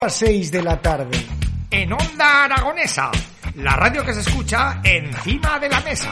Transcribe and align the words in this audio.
A 0.00 0.10
6 0.10 0.50
de 0.50 0.62
la 0.62 0.80
tarde. 0.80 1.18
En 1.70 1.92
Onda 1.92 2.44
Aragonesa, 2.44 3.10
la 3.56 3.76
radio 3.76 4.04
que 4.04 4.12
se 4.12 4.20
escucha 4.20 4.80
encima 4.84 5.58
de 5.58 5.68
la 5.68 5.80
mesa. 5.80 6.10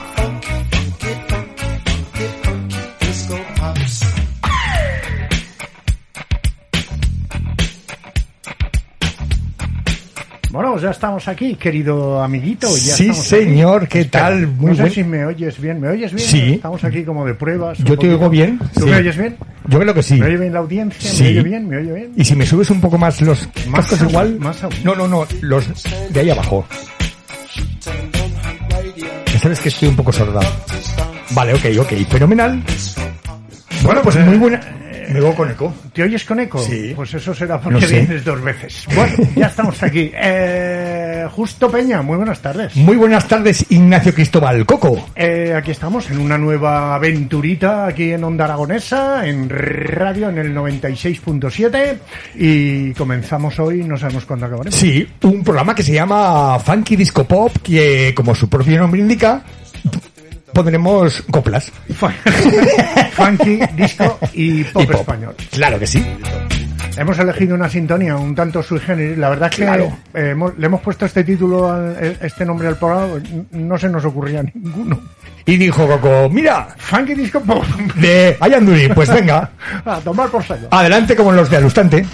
Bueno, 10.52 10.76
ya 10.78 10.90
estamos 10.90 11.26
aquí, 11.28 11.54
querido 11.54 12.22
amiguito. 12.22 12.68
Ya 12.68 12.94
Sí, 12.94 13.14
señor, 13.14 13.84
aquí. 13.84 14.00
¿qué 14.00 14.04
tal? 14.04 14.46
Muy 14.48 14.70
no 14.72 14.74
sé 14.76 14.82
buen- 14.82 14.92
si 14.92 15.02
me 15.04 15.24
oyes 15.24 15.58
bien. 15.58 15.80
¿Me 15.80 15.88
oyes 15.88 16.12
bien? 16.12 16.28
Sí. 16.28 16.52
Estamos 16.56 16.84
aquí 16.84 17.04
como 17.04 17.24
de 17.24 17.32
pruebas. 17.32 17.78
Yo 17.78 17.96
te 17.96 18.10
oigo 18.10 18.28
bien. 18.28 18.58
¿Tú 18.74 18.80
sí. 18.84 18.86
me 18.90 18.96
oyes 18.96 19.16
bien? 19.16 19.36
Yo 19.68 19.80
creo 19.80 19.94
que 19.94 20.02
sí. 20.02 20.14
¿Me 20.20 20.26
oye 20.26 20.36
bien 20.36 20.52
la 20.52 20.58
audiencia? 20.58 21.10
Sí. 21.10 21.22
¿Me 21.22 21.28
oye 21.30 21.42
bien? 21.42 21.68
¿Me 21.68 21.76
oye 21.78 21.92
bien? 21.92 22.12
Y 22.16 22.24
si 22.24 22.36
me 22.36 22.44
subes 22.44 22.68
un 22.68 22.82
poco 22.82 22.98
más 22.98 23.18
los 23.22 23.48
Más 23.66 23.86
cascos 23.88 24.10
igual. 24.10 24.38
más 24.40 24.62
aún. 24.62 24.74
No, 24.84 24.94
no, 24.94 25.08
no, 25.08 25.26
los 25.40 25.64
de 26.10 26.20
ahí 26.20 26.28
abajo. 26.28 26.66
Ya 29.32 29.38
sabes 29.38 29.58
que 29.58 29.70
estoy 29.70 29.88
un 29.88 29.96
poco 29.96 30.12
sorda. 30.12 30.40
Vale, 31.30 31.54
ok, 31.54 31.64
ok, 31.80 31.92
fenomenal. 32.10 32.62
Bueno, 33.82 34.02
pues 34.02 34.16
muy 34.18 34.36
buena. 34.36 34.60
Me 35.10 35.20
veo 35.20 35.34
con 35.34 35.50
eco. 35.50 35.72
¿Te 35.92 36.02
oyes 36.02 36.24
con 36.24 36.40
eco? 36.40 36.58
Sí. 36.58 36.92
Pues 36.94 37.12
eso 37.14 37.34
será 37.34 37.60
porque 37.60 37.80
No 37.80 37.86
sé. 37.86 38.00
vienes 38.00 38.24
dos 38.24 38.40
veces. 38.42 38.86
Bueno, 38.94 39.14
ya 39.36 39.46
estamos 39.46 39.82
aquí. 39.82 40.10
Eh, 40.14 41.26
Justo 41.30 41.70
Peña, 41.70 42.02
muy 42.02 42.16
buenas 42.16 42.40
tardes. 42.40 42.74
Muy 42.76 42.96
buenas 42.96 43.26
tardes, 43.28 43.64
Ignacio 43.70 44.12
Cristóbal 44.14 44.66
Coco. 44.66 45.08
Eh, 45.14 45.54
aquí 45.56 45.70
estamos 45.70 46.10
en 46.10 46.18
una 46.18 46.36
nueva 46.36 46.94
aventurita 46.94 47.86
aquí 47.86 48.12
en 48.12 48.24
Onda 48.24 48.44
Aragonesa, 48.44 49.26
en 49.26 49.48
radio 49.48 50.28
en 50.28 50.38
el 50.38 50.54
96.7 50.54 51.98
y 52.34 52.92
comenzamos 52.94 53.58
hoy, 53.60 53.84
no 53.84 53.96
sabemos 53.96 54.24
cuándo 54.26 54.46
acabaremos. 54.46 54.74
Sí, 54.78 55.06
un 55.22 55.42
programa 55.44 55.74
que 55.74 55.82
se 55.82 55.92
llama 55.92 56.58
Funky 56.58 56.96
Disco 56.96 57.24
Pop, 57.24 57.52
que 57.62 58.12
como 58.14 58.34
su 58.34 58.48
propio 58.48 58.78
nombre 58.78 59.00
indica, 59.00 59.42
pondremos 60.52 61.22
coplas. 61.30 61.70
Funky, 63.12 63.60
disco 63.76 64.18
y 64.32 64.64
pop, 64.64 64.82
Y 64.82 64.86
pop. 64.86 65.00
español. 65.00 65.34
Claro 65.50 65.78
que 65.78 65.86
sí. 65.86 66.04
Hemos 66.96 67.18
elegido 67.18 67.54
una 67.54 67.68
sintonía 67.70 68.16
un 68.16 68.34
tanto 68.34 68.62
sui 68.62 68.78
generis. 68.78 69.16
La 69.16 69.30
verdad 69.30 69.48
es 69.50 69.56
que 69.56 69.62
Claro. 69.64 69.96
eh, 70.12 70.30
hemos- 70.32 70.56
le 70.58 70.66
hemos 70.66 70.80
puesto 70.82 71.06
este 71.06 71.24
título, 71.24 71.70
al- 71.72 71.96
eh, 71.98 72.16
este 72.20 72.44
nombre 72.44 72.68
al 72.68 72.76
programa, 72.76 73.14
n- 73.14 73.44
no 73.52 73.78
se 73.78 73.88
nos 73.88 74.04
ocurría 74.04 74.42
ninguno. 74.42 75.00
Y 75.46 75.56
dijo 75.56 75.86
Coco, 75.88 76.28
mira, 76.30 76.68
Funky, 76.76 77.14
disco, 77.14 77.40
pop. 77.40 77.64
de 77.96 78.36
Ayanduri, 78.38 78.88
pues 78.88 79.08
venga, 79.12 79.50
A 79.84 79.96
tomar 80.00 80.28
por 80.28 80.44
saco. 80.44 80.68
adelante 80.70 81.16
como 81.16 81.32
los 81.32 81.48
de 81.50 81.56
Alustante. 81.56 82.04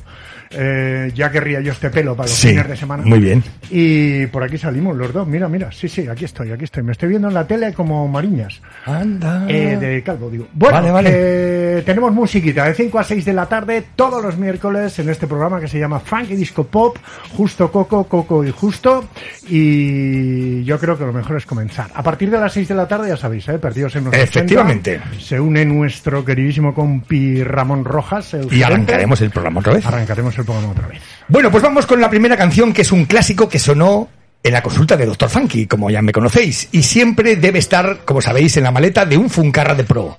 Eh, 0.50 1.12
ya 1.14 1.30
querría 1.32 1.60
yo 1.62 1.72
este 1.72 1.90
pelo 1.90 2.16
para 2.16 2.28
los 2.30 2.38
Sí, 2.38 2.50
fines 2.50 2.68
de 2.68 2.78
semana. 2.78 3.04
muy 3.06 3.20
bien. 3.20 3.44
Y 3.70 4.26
por 4.28 4.44
aquí 4.44 4.58
salimos 4.58 4.96
los 4.96 5.12
dos. 5.14 5.28
Mira, 5.28 5.48
mira. 5.50 5.72
Sí, 5.72 5.88
sí, 5.90 6.08
aquí 6.08 6.26
estoy, 6.26 6.52
aquí 6.52 6.64
estoy. 6.66 6.84
Me 6.84 6.92
estoy 6.94 7.10
viendo 7.10 7.28
en 7.28 7.34
la 7.34 7.46
tele 7.46 7.74
como 7.74 8.08
Mariñas. 8.08 8.62
Anda. 8.86 9.46
Eh, 9.48 9.78
de 9.78 10.04
Calvo, 10.04 10.30
digo. 10.30 10.48
Bueno, 10.54 10.76
Vale, 10.78 10.92
vale. 10.92 11.82
tenemos 11.84 12.14
musiquita 12.14 12.66
de 12.66 12.74
5 12.88 13.00
a 13.00 13.04
6 13.04 13.26
de 13.26 13.34
la 13.34 13.48
tarde 13.48 13.84
todos 13.98 14.24
los 14.24 14.38
miércoles 14.38 14.98
en 15.00 15.10
este 15.10 15.28
programa 15.28 15.60
que 15.60 15.68
se 15.68 15.78
llama 15.78 16.00
Funky 16.00 16.36
Disco 16.36 16.64
Pop, 16.66 16.98
Justo 17.36 17.70
Coco, 17.70 18.06
Coco 18.06 18.46
y 18.46 18.52
Justo. 18.52 19.04
Y 19.50 20.64
yo 20.64 20.80
creo 20.80 20.98
que 20.98 21.06
lo 21.06 21.12
mejor 21.12 21.36
es 21.36 21.46
comenzar. 21.46 21.90
A 21.94 22.02
partir 22.02 22.30
de 22.32 22.40
las 22.40 22.54
6 22.54 22.68
de 22.70 22.76
la 22.76 22.88
tarde, 22.88 23.10
ya 23.10 23.18
sabéis, 23.18 23.46
¿eh? 23.50 23.60
perdidos 23.60 23.96
en 23.98 24.06
los 24.06 24.14
80, 24.14 24.24
Efectivamente. 24.24 25.02
se 25.20 25.38
une 25.38 25.66
nuestro 25.66 26.24
queridísimo 26.24 26.74
compi 26.74 27.44
Ramón 27.44 27.84
Rojas. 27.84 28.34
el 28.36 28.46
Y 28.46 28.50
gerente. 28.50 28.66
arrancaremos 28.66 29.20
el 29.22 29.32
programa 29.32 29.60
otra 29.60 29.74
vez. 29.74 29.86
Arrancaremos 29.86 30.38
el 30.38 30.46
programa 30.46 30.70
otra 30.72 30.88
vez. 30.88 31.02
Bueno, 31.28 31.52
pues 31.52 31.62
vamos 31.64 31.86
con 31.86 32.00
la 32.00 32.10
primera 32.10 32.38
canción 32.38 32.72
que 32.72 32.84
es 32.84 32.92
un 32.94 33.04
clásico 33.06 33.50
que 33.50 33.60
sonó 33.60 34.08
en 34.44 34.54
la 34.54 34.64
consulta 34.64 34.96
de 34.96 35.06
Dr. 35.06 35.28
Funky, 35.30 35.68
como 35.68 35.90
ya 35.90 36.02
me 36.02 36.14
conocéis, 36.14 36.70
y 36.72 36.84
siempre 36.84 37.36
debe 37.36 37.60
estar, 37.60 38.06
como 38.06 38.22
sabéis, 38.22 38.56
en 38.56 38.64
la 38.64 38.72
maleta 38.72 39.06
de 39.06 39.18
un 39.18 39.30
Funcarra 39.30 39.76
de 39.76 39.84
Pro. 39.84 40.18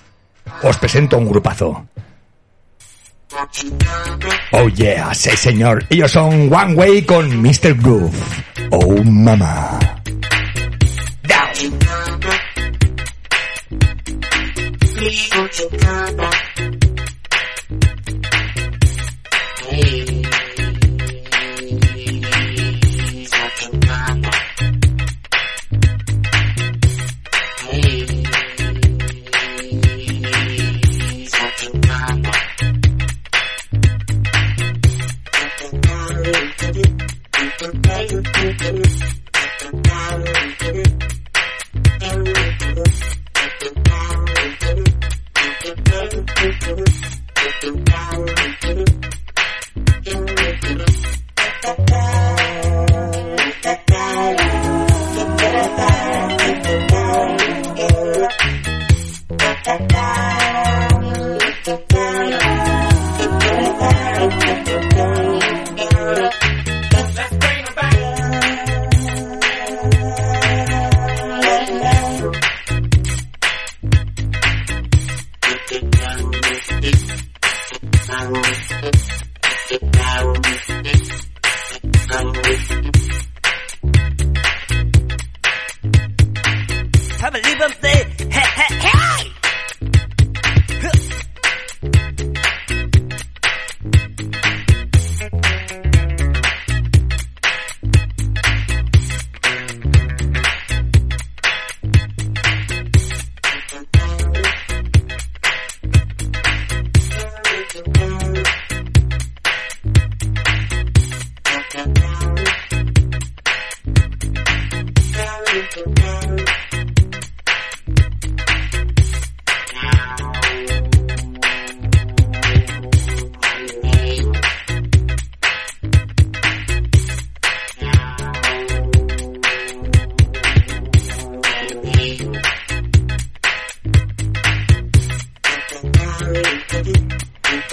Os 0.64 0.76
presento 0.76 1.16
un 1.16 1.28
grupazo. 1.28 1.86
Oh 4.52 4.68
yeah, 4.68 5.12
sí 5.14 5.30
señor. 5.36 5.84
Ellos 5.90 6.10
son 6.10 6.52
One 6.52 6.74
Way 6.74 7.02
con 7.02 7.42
Mr. 7.42 7.74
Groove. 7.74 8.14
Oh 8.70 9.02
mama. 9.04 9.78
Down. 11.22 11.78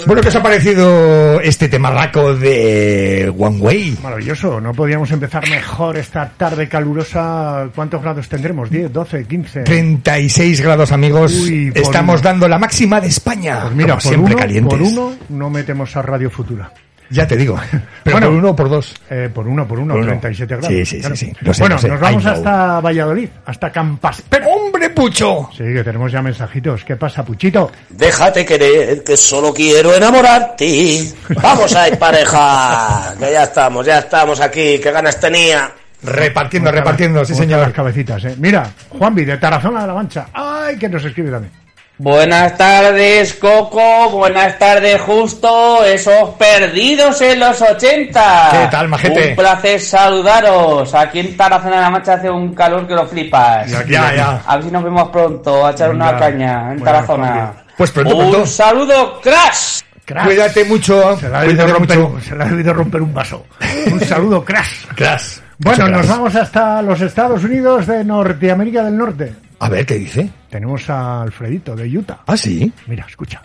Bueno, 0.06 0.22
¿qué 0.22 0.28
os 0.28 0.36
ha 0.36 0.42
parecido 0.42 1.40
este 1.40 1.68
temarraco 1.68 2.34
de 2.34 3.32
One 3.36 3.58
Way? 3.58 3.98
Maravilloso, 4.04 4.60
no 4.60 4.72
podíamos 4.72 5.10
empezar 5.10 5.48
mejor 5.50 5.96
esta 5.96 6.30
tarde 6.36 6.68
calurosa. 6.68 7.68
¿Cuántos 7.74 8.00
grados 8.02 8.28
tendremos? 8.28 8.70
¿10, 8.70 8.88
12, 8.90 9.24
15? 9.24 9.62
36 9.62 10.60
grados, 10.60 10.92
amigos. 10.92 11.32
Uy, 11.34 11.72
Estamos 11.74 12.20
uno. 12.20 12.28
dando 12.30 12.48
la 12.48 12.58
máxima 12.58 13.00
de 13.00 13.08
España. 13.08 13.62
Pues 13.62 13.74
mira, 13.74 13.88
como 13.94 14.00
por 14.00 14.02
siempre 14.08 14.34
uno, 14.34 14.40
calientes. 14.40 14.78
por 14.78 14.82
uno 14.88 15.12
no 15.28 15.50
metemos 15.50 15.96
a 15.96 16.02
Radio 16.02 16.30
Futura. 16.30 16.70
Ya 17.10 17.26
te 17.26 17.36
digo. 17.36 17.58
Pero 18.04 18.16
Bueno. 18.16 18.26
por 18.28 18.36
uno 18.36 18.50
o 18.50 18.56
por 18.56 18.68
dos. 18.70 18.94
Eh, 19.10 19.30
por 19.32 19.46
uno, 19.46 19.66
por 19.66 19.78
uno, 19.78 19.94
Por 19.94 20.02
uno. 20.02 20.08
37 20.10 20.56
grados. 20.56 20.68
Sí, 20.68 20.84
sí, 20.84 20.96
sí, 20.96 21.00
Claro. 21.00 21.16
sí. 21.16 21.32
Lo 21.40 21.54
sé, 21.54 21.62
bueno, 21.62 21.74
lo 21.76 21.80
sé. 21.80 21.88
nos 21.88 22.00
vamos 22.00 22.26
hasta 22.26 22.80
Valladolid, 22.80 23.28
hasta 23.44 23.70
Campaspero. 23.70 24.46
¡Hombre, 24.48 24.90
Pucho! 24.90 25.48
Sí, 25.52 25.64
que 25.64 25.82
tenemos 25.84 26.10
ya 26.10 26.22
mensajitos. 26.22 26.84
¿Qué 26.84 26.96
pasa, 26.96 27.24
Puchito? 27.24 27.70
Déjate 27.90 28.44
querer, 28.44 29.02
que 29.04 29.16
solo 29.16 29.52
quiero 29.52 29.94
enamorarte. 29.94 31.12
Vamos 31.42 31.74
a 31.74 31.88
ir 31.88 31.98
pareja, 31.98 33.14
que 33.18 33.32
ya 33.32 33.42
estamos, 33.44 33.84
ya 33.86 33.98
estamos 33.98 34.40
aquí, 34.40 34.78
qué 34.82 34.90
ganas 34.90 35.18
tenía. 35.20 35.70
Repartiendo, 36.02 36.70
¿Cómo 36.70 36.76
están 36.78 36.84
repartiendo, 36.84 37.24
sí, 37.24 37.34
señor. 37.34 37.60
las 37.60 37.72
cabecitas, 37.72 38.24
eh? 38.24 38.34
Mira, 38.38 38.70
Juanvi, 38.90 39.24
de 39.24 39.36
Tarazona 39.38 39.80
de 39.82 39.86
la 39.88 39.94
Mancha. 39.94 40.26
¡Ay, 40.32 40.76
que 40.78 40.88
nos 40.88 41.04
escribe 41.04 41.30
también! 41.30 41.52
Buenas 41.98 42.58
tardes, 42.58 43.32
Coco. 43.34 44.10
Buenas 44.10 44.58
tardes, 44.58 45.00
Justo. 45.00 45.82
Esos 45.82 46.30
perdidos 46.38 47.20
en 47.22 47.40
los 47.40 47.60
80. 47.62 48.48
¿Qué 48.52 48.68
tal, 48.70 48.88
majete? 48.88 49.30
Un 49.30 49.36
placer 49.36 49.80
saludaros. 49.80 50.94
Aquí 50.94 51.20
en 51.20 51.36
Tarazona 51.38 51.76
de 51.76 51.80
la 51.82 51.90
Mancha 51.90 52.12
hace 52.14 52.28
un 52.28 52.54
calor 52.54 52.86
que 52.86 52.94
lo 52.94 53.06
flipas. 53.06 53.70
Ya, 53.70 53.78
aquí. 53.78 53.92
ya. 53.92 54.42
A 54.46 54.56
ver 54.56 54.64
si 54.66 54.70
nos 54.70 54.84
vemos 54.84 55.08
pronto 55.08 55.66
a 55.66 55.70
echar 55.70 55.90
una 55.90 56.16
caña 56.18 56.72
en 56.72 56.78
Bueno, 56.78 56.84
Tarazona. 56.84 57.26
Juanvi. 57.28 57.60
Pues 57.78 57.90
pronto, 57.90 58.16
un 58.16 58.46
saludo, 58.46 59.20
Crash. 59.22 59.80
Crash. 60.04 60.26
Cuídate 60.26 60.64
mucho. 60.66 61.16
Se 61.18 61.28
le, 61.30 61.36
ha 61.36 61.40
debido 61.40 61.66
romper, 61.66 61.98
un- 61.98 62.76
romper 62.76 63.00
vaso. 63.02 63.46
Un 63.90 64.00
saludo, 64.00 64.44
Crash. 64.44 64.84
Crash. 64.94 65.38
Bueno, 65.58 65.88
nos 65.88 66.06
vamos 66.06 66.34
hasta 66.36 66.82
los 66.82 67.00
Estados 67.00 67.42
Unidos 67.42 67.86
de 67.86 68.04
Norteamérica 68.04 68.84
del 68.84 68.96
Norte. 68.98 69.32
A 69.58 69.68
ver, 69.68 69.86
¿qué 69.86 69.94
dice? 69.94 70.28
Tenemos 70.50 70.88
a 70.90 71.22
Alfredito 71.22 71.74
de 71.74 71.86
Utah. 71.96 72.20
Ah, 72.26 72.36
sí. 72.36 72.72
Mira, 72.86 73.06
escucha. 73.08 73.42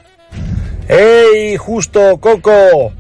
¡Hey, 0.88 1.56
justo, 1.58 2.18
Coco! 2.20 2.92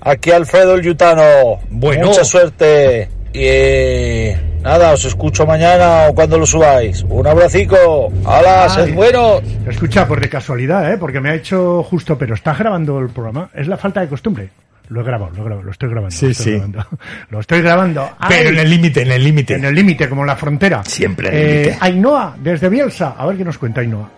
Aquí 0.00 0.30
Alfredo 0.30 0.74
el 0.74 0.82
Yutano. 0.82 1.60
Bueno. 1.70 2.06
Mucha 2.06 2.24
suerte. 2.24 3.08
Y 3.32 3.40
eh, 3.40 4.58
nada, 4.62 4.92
os 4.92 5.04
escucho 5.04 5.44
mañana 5.44 6.08
o 6.08 6.14
cuando 6.14 6.38
lo 6.38 6.46
subáis. 6.46 7.02
Un 7.08 7.26
abracico. 7.26 8.12
¡Hala, 8.24 8.68
sed 8.68 8.94
buenos! 8.94 9.42
Escucha, 9.66 10.06
pues 10.06 10.20
de 10.20 10.28
casualidad, 10.28 10.92
¿eh? 10.92 10.98
Porque 10.98 11.20
me 11.20 11.30
ha 11.30 11.34
hecho 11.34 11.82
justo, 11.82 12.16
pero 12.16 12.34
está 12.34 12.54
grabando 12.54 13.00
el 13.00 13.08
programa. 13.08 13.50
Es 13.54 13.66
la 13.66 13.76
falta 13.76 14.02
de 14.02 14.08
costumbre. 14.08 14.50
Lo 14.88 15.00
he 15.00 15.04
grabado, 15.04 15.30
lo 15.34 15.40
he 15.40 15.44
grabado, 15.44 15.62
lo 15.62 15.70
estoy 15.72 15.88
grabando. 15.88 16.14
Sí, 16.14 16.26
lo 16.26 16.30
estoy 16.32 16.44
sí. 16.44 16.50
grabando. 16.52 16.86
Lo 17.30 17.40
estoy 17.40 17.62
grabando. 17.62 18.10
Pero 18.28 18.48
Ay, 18.50 18.54
en 18.54 18.58
el 18.58 18.70
límite, 18.70 19.02
en 19.02 19.12
el 19.12 19.24
límite. 19.24 19.54
en 19.54 19.64
el 19.64 19.74
límite, 19.74 20.08
como 20.08 20.20
en 20.22 20.26
la 20.26 20.36
frontera. 20.36 20.82
Siempre 20.84 21.28
en 21.28 21.34
el 21.34 21.40
Eh, 21.40 21.62
límite. 21.64 21.78
Ainhoa, 21.80 22.36
desde 22.38 22.68
Bielsa. 22.68 23.14
A 23.16 23.26
ver 23.26 23.36
qué 23.38 23.44
nos 23.44 23.56
cuenta 23.58 23.80
Ainhoa. 23.80 24.10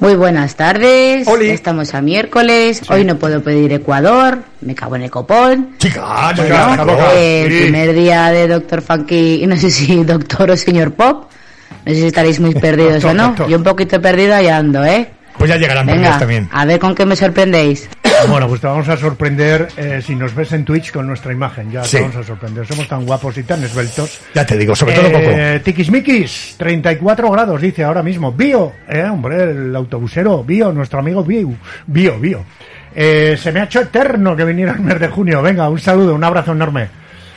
Muy 0.00 0.14
buenas 0.16 0.56
tardes. 0.56 1.28
Oli. 1.28 1.50
Estamos 1.50 1.94
a 1.94 2.00
miércoles. 2.00 2.82
Hoy 2.90 3.04
no 3.04 3.16
puedo 3.18 3.42
pedir 3.42 3.72
Ecuador. 3.72 4.38
Me 4.62 4.74
cago 4.74 4.96
en 4.96 5.02
el 5.02 5.10
copón. 5.10 5.74
Chica, 5.78 6.32
Bueno, 6.36 6.42
chica. 6.96 7.14
Eh, 7.14 7.42
el 7.46 7.52
sí. 7.52 7.62
primer 7.64 7.92
día 7.94 8.30
de 8.30 8.48
Doctor 8.48 8.82
Funky, 8.82 9.44
y 9.44 9.46
no 9.46 9.56
sé 9.56 9.70
si 9.70 10.02
doctor 10.04 10.50
o 10.50 10.56
señor 10.56 10.92
Pop. 10.94 11.30
No 11.86 11.92
sé 11.94 12.00
si 12.00 12.06
estaréis 12.06 12.40
muy 12.40 12.54
perdidos 12.66 12.94
Doctor, 13.02 13.10
o 13.10 13.14
no. 13.14 13.26
doctor. 13.28 13.48
Yo 13.48 13.58
un 13.58 13.64
poquito 13.64 14.00
perdida 14.00 14.42
ya 14.42 14.56
ando, 14.56 14.84
¿eh? 14.84 15.08
Pues 15.40 15.48
ya 15.48 15.56
llegarán 15.56 15.86
Venga, 15.86 16.18
también. 16.18 16.48
a 16.52 16.66
ver 16.66 16.78
con 16.78 16.94
qué 16.94 17.06
me 17.06 17.16
sorprendéis. 17.16 17.88
Bueno, 18.28 18.48
pues 18.48 18.60
te 18.60 18.66
vamos 18.66 18.86
a 18.86 18.98
sorprender 18.98 19.68
eh, 19.78 20.02
si 20.06 20.14
nos 20.14 20.34
ves 20.34 20.52
en 20.52 20.62
Twitch 20.66 20.92
con 20.92 21.06
nuestra 21.06 21.32
imagen. 21.32 21.70
Ya 21.70 21.82
Sí. 21.84 21.96
te 21.96 22.02
vamos 22.02 22.16
a 22.16 22.22
sorprender. 22.24 22.66
Somos 22.66 22.86
tan 22.86 23.06
guapos 23.06 23.38
y 23.38 23.44
tan 23.44 23.64
esbeltos. 23.64 24.20
Ya 24.34 24.44
te 24.44 24.58
digo, 24.58 24.76
sobre 24.76 24.92
todo 24.92 25.06
Coco. 25.10 25.24
Eh, 25.24 25.60
Tiquismiquis, 25.64 26.56
34 26.58 27.30
grados, 27.30 27.58
dice 27.62 27.82
ahora 27.82 28.02
mismo. 28.02 28.30
Bio, 28.32 28.72
eh, 28.86 29.04
hombre, 29.04 29.44
el 29.44 29.74
autobusero, 29.74 30.44
Bio, 30.44 30.70
nuestro 30.70 30.98
amigo 30.98 31.24
Bio, 31.24 31.48
Bio, 31.86 32.18
Bio. 32.20 32.44
Eh, 32.94 33.38
se 33.40 33.52
me 33.52 33.60
ha 33.60 33.64
hecho 33.64 33.80
eterno 33.80 34.36
que 34.36 34.44
viniera 34.44 34.72
el 34.72 34.80
mes 34.80 35.00
de 35.00 35.08
junio. 35.08 35.40
Venga, 35.40 35.70
un 35.70 35.78
saludo, 35.80 36.14
un 36.14 36.22
abrazo 36.24 36.52
enorme. 36.52 36.88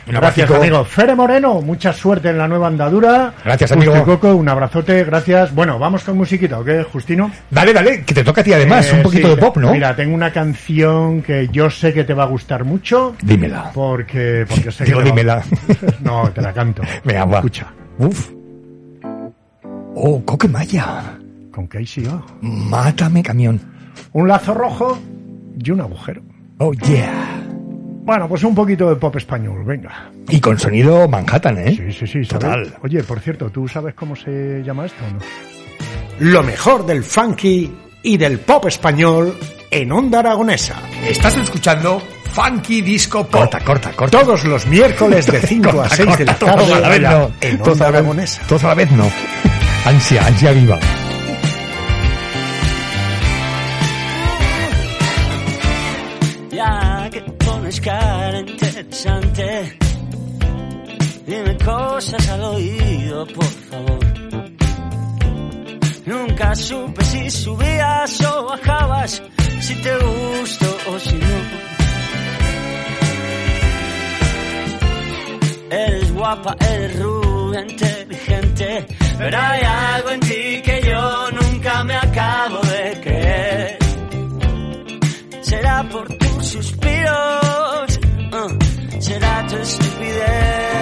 Gracias, 0.05 0.51
amigo. 0.51 0.83
Fere 0.83 1.15
Moreno, 1.15 1.61
mucha 1.61 1.93
suerte 1.93 2.29
en 2.29 2.37
la 2.37 2.47
nueva 2.47 2.67
andadura. 2.67 3.33
Gracias, 3.43 3.71
amigo. 3.71 4.03
Coco, 4.03 4.35
un 4.35 4.49
abrazote, 4.49 5.03
gracias. 5.05 5.53
Bueno, 5.55 5.79
vamos 5.79 6.03
con 6.03 6.17
musiquita, 6.17 6.59
¿o 6.59 6.63
qué, 6.63 6.83
Justino? 6.83 7.31
Dale, 7.49 7.73
dale, 7.73 8.03
que 8.03 8.13
te 8.13 8.23
toca 8.23 8.41
a 8.41 8.43
ti 8.43 8.51
además, 8.53 8.87
Eh, 8.91 8.95
un 8.97 9.03
poquito 9.03 9.29
sí, 9.29 9.35
de 9.35 9.41
pop, 9.41 9.57
¿no? 9.57 9.71
Mira, 9.71 9.95
tengo 9.95 10.13
una 10.13 10.31
canción 10.31 11.21
que 11.21 11.47
yo 11.51 11.69
sé 11.69 11.93
que 11.93 12.03
te 12.03 12.13
va 12.13 12.23
a 12.23 12.27
gustar 12.27 12.65
mucho. 12.65 13.15
Dímela. 13.23 13.71
Porque, 13.73 14.45
porque 14.49 14.71
sé 14.71 14.83
Digo, 14.85 14.97
que 14.99 15.03
va- 15.05 15.09
dímela. 15.09 15.43
No, 16.01 16.29
te 16.31 16.41
la 16.41 16.51
canto. 16.53 16.81
Venga, 17.05 17.25
va. 17.25 17.37
Escucha. 17.37 17.67
Uf. 17.99 18.29
Oh, 19.95 20.21
Coque 20.25 20.47
Maya. 20.47 21.17
Con 21.51 21.67
Casey 21.67 22.05
O. 22.07 22.25
Mátame, 22.41 23.21
camión. 23.23 23.59
Un 24.11 24.27
lazo 24.27 24.53
rojo 24.53 24.99
y 25.63 25.71
un 25.71 25.81
agujero. 25.81 26.21
Oh, 26.57 26.73
yeah. 26.73 27.42
Bueno, 28.05 28.27
pues 28.27 28.43
un 28.43 28.53
poquito 28.53 28.89
de 28.89 28.95
pop 28.97 29.15
español, 29.15 29.63
venga. 29.65 30.11
Y 30.29 30.39
con 30.39 30.59
sonido 30.59 31.07
Manhattan, 31.07 31.57
¿eh? 31.59 31.73
Sí, 31.75 31.91
sí, 31.91 32.05
sí, 32.07 32.25
¿sabes? 32.25 32.27
Total. 32.27 32.73
Oye, 32.83 33.01
por 33.03 33.19
cierto, 33.21 33.49
¿tú 33.49 33.67
sabes 33.67 33.93
cómo 33.93 34.15
se 34.15 34.61
llama 34.63 34.85
esto 34.85 34.97
o 35.05 35.13
no? 35.13 35.19
Lo 36.31 36.43
mejor 36.43 36.85
del 36.85 37.03
funky 37.03 37.71
y 38.03 38.17
del 38.17 38.39
pop 38.39 38.65
español 38.65 39.37
en 39.71 39.91
Onda 39.91 40.19
Aragonesa. 40.19 40.75
Estás 41.07 41.37
escuchando 41.37 42.01
Funky 42.33 42.81
Disco 42.81 43.23
Pop. 43.23 43.39
Corta, 43.41 43.59
corta, 43.61 43.91
corta. 43.93 44.19
Todos 44.19 44.43
los 44.43 44.65
miércoles 44.67 45.25
de 45.25 45.39
5 45.47 45.69
a 45.69 45.73
Corta, 45.73 45.95
6 45.95 46.17
de 46.17 46.25
la 46.25 46.35
todos 46.35 46.55
tarde 46.55 46.73
a 46.73 46.79
la 46.81 46.89
vez 46.89 47.01
no. 47.01 47.31
en 47.39 47.61
Onda 47.61 47.87
Aragonesa. 47.87 48.41
Todos 48.47 48.63
a 48.65 48.67
la 48.67 48.73
vez 48.75 48.91
no. 48.91 49.09
Ansia, 49.85 50.27
ansia 50.27 50.51
viva. 50.51 50.77
Pones 57.63 57.79
cara 57.79 58.39
interesante, 58.39 59.77
dime 61.25 61.57
cosas 61.63 62.29
al 62.29 62.43
oído, 62.43 63.25
por 63.27 63.53
favor. 63.69 63.99
Nunca 66.05 66.55
supe 66.55 67.05
si 67.05 67.29
subías 67.29 68.21
o 68.25 68.45
bajabas, 68.47 69.23
si 69.61 69.75
te 69.75 69.97
gusto 69.97 70.77
o 70.87 70.99
si 70.99 71.15
no. 71.15 71.63
Eres 75.71 76.13
guapa, 76.13 76.57
eres 76.59 76.99
rubia, 76.99 77.61
inteligente, 77.61 78.85
pero 79.17 79.37
hay 79.37 79.61
algo 79.63 80.09
en 80.09 80.19
ti 80.19 80.61
que 80.65 80.81
será 89.13 89.45
tu 89.47 89.57
estupidez. 89.57 90.72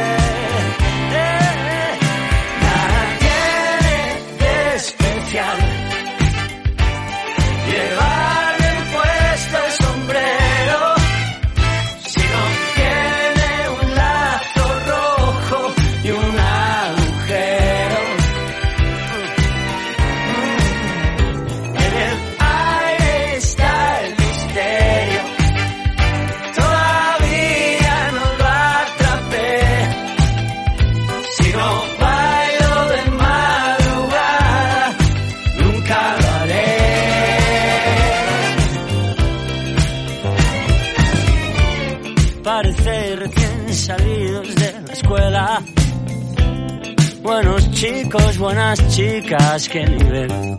buenas 48.38 48.88
chicas, 48.90 49.70
qué 49.70 49.86
nivel. 49.86 50.58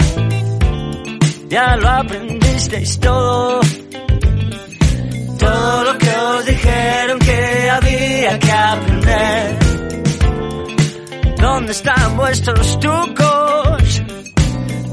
Ya 1.48 1.76
lo 1.76 1.88
aprendisteis 1.88 2.98
todo. 2.98 3.60
Todo 5.38 5.84
lo 5.84 5.98
que 5.98 6.08
os 6.08 6.46
dijeron 6.46 7.18
que 7.18 7.70
había 7.70 8.38
que 8.38 8.52
aprender. 8.52 9.58
¿Dónde 11.36 11.72
están 11.72 12.16
vuestros 12.16 12.80
trucos? 12.80 14.02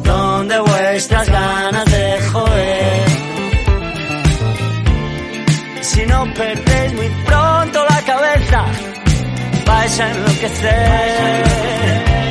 ¿Dónde 0.04 0.60
vuestras 0.60 1.30
ganas 1.30 1.86
de 1.86 2.20
joder? 2.32 3.10
Si 5.82 6.06
no 6.08 6.34
perdéis 6.34 6.94
muy 6.94 7.10
pronto 7.26 7.86
la 7.88 8.02
cabeza 8.02 8.89
vas 9.82 10.00
a 10.00 10.12
enloquecer. 10.12 10.74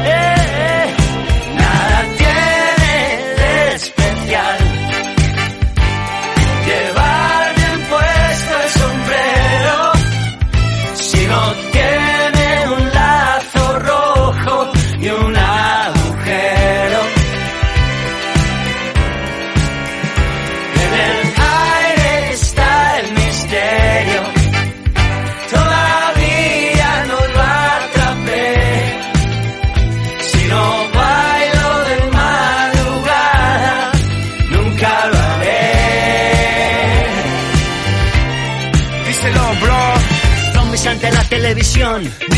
Eh, 0.04 0.12
eh. 0.12 0.87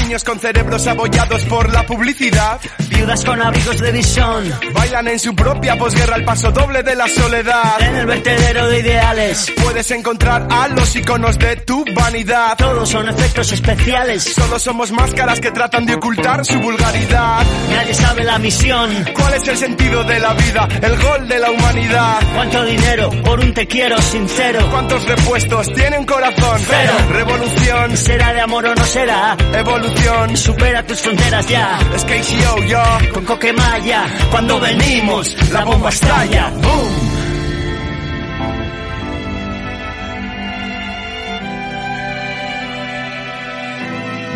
Niños 0.03 0.25
con 0.25 0.39
cerebros 0.39 0.87
abollados 0.87 1.45
por 1.45 1.73
la 1.73 1.85
publicidad. 1.87 2.61
Viudas 3.01 3.25
con 3.25 3.41
abrigos 3.41 3.79
de 3.81 3.93
visión, 3.93 4.45
Bailan 4.75 5.09
en 5.09 5.19
su 5.19 5.35
propia 5.35 5.79
posguerra 5.79 6.17
el 6.17 6.25
paso 6.25 6.51
doble 6.53 6.83
de 6.83 6.95
la 6.95 7.09
soledad. 7.09 7.81
en 7.81 7.97
el 7.97 8.07
vertedero 8.07 8.69
de 8.69 8.81
ideales. 8.81 9.51
Puedes 9.63 9.91
encontrar 9.91 10.47
a 10.51 10.69
los 10.69 10.95
iconos 10.97 11.39
de 11.39 11.57
tu 11.57 11.83
vanidad. 11.95 12.57
Todos 12.59 12.91
son 12.91 13.09
efectos 13.09 13.53
especiales. 13.53 14.23
Solo 14.35 14.59
somos 14.59 14.93
máscaras 14.93 15.41
que 15.41 15.51
tratan 15.51 15.87
de 15.87 15.95
ocultar 15.95 16.45
su 16.45 16.59
vulgaridad. 16.61 17.43
Nadie 17.71 17.95
sabe 17.95 18.23
la 18.25 18.39
misión. 18.39 18.91
¿Cuál 19.15 19.33
es 19.35 19.49
el 19.49 19.57
sentido 19.57 20.05
de 20.05 20.21
la 20.21 20.35
vida? 20.35 20.69
El 20.83 20.97
gol 20.99 21.27
de 21.29 21.39
la 21.39 21.51
humanidad. 21.51 22.19
¿Cuánto 22.35 22.65
dinero 22.67 23.11
por 23.25 23.41
un 23.41 23.55
te 23.55 23.67
quiero 23.67 24.01
sincero? 24.03 24.69
¿Cuántos 24.71 25.03
repuestos 25.07 25.73
tiene 25.73 25.99
un 25.99 26.05
corazón? 26.05 26.61
Cero. 26.69 26.93
Revolución, 27.13 27.97
¿Será 27.97 28.35
de 28.35 28.41
amor 28.43 28.67
o 28.67 28.75
no 28.75 28.85
será? 28.85 29.37
evolución. 29.55 30.37
Supera 30.37 30.83
tus 30.87 31.01
fronteras 31.01 31.47
ya. 31.47 31.79
Es 31.95 32.05
KCO, 32.05 32.63
yo. 32.65 32.83
Con 33.13 33.25
Coquemaya, 33.25 34.05
cuando 34.31 34.61
venimos, 34.61 35.37
la 35.53 35.65
bomba 35.65 35.89
estalla. 35.91 36.51
¡Boom! 36.51 37.11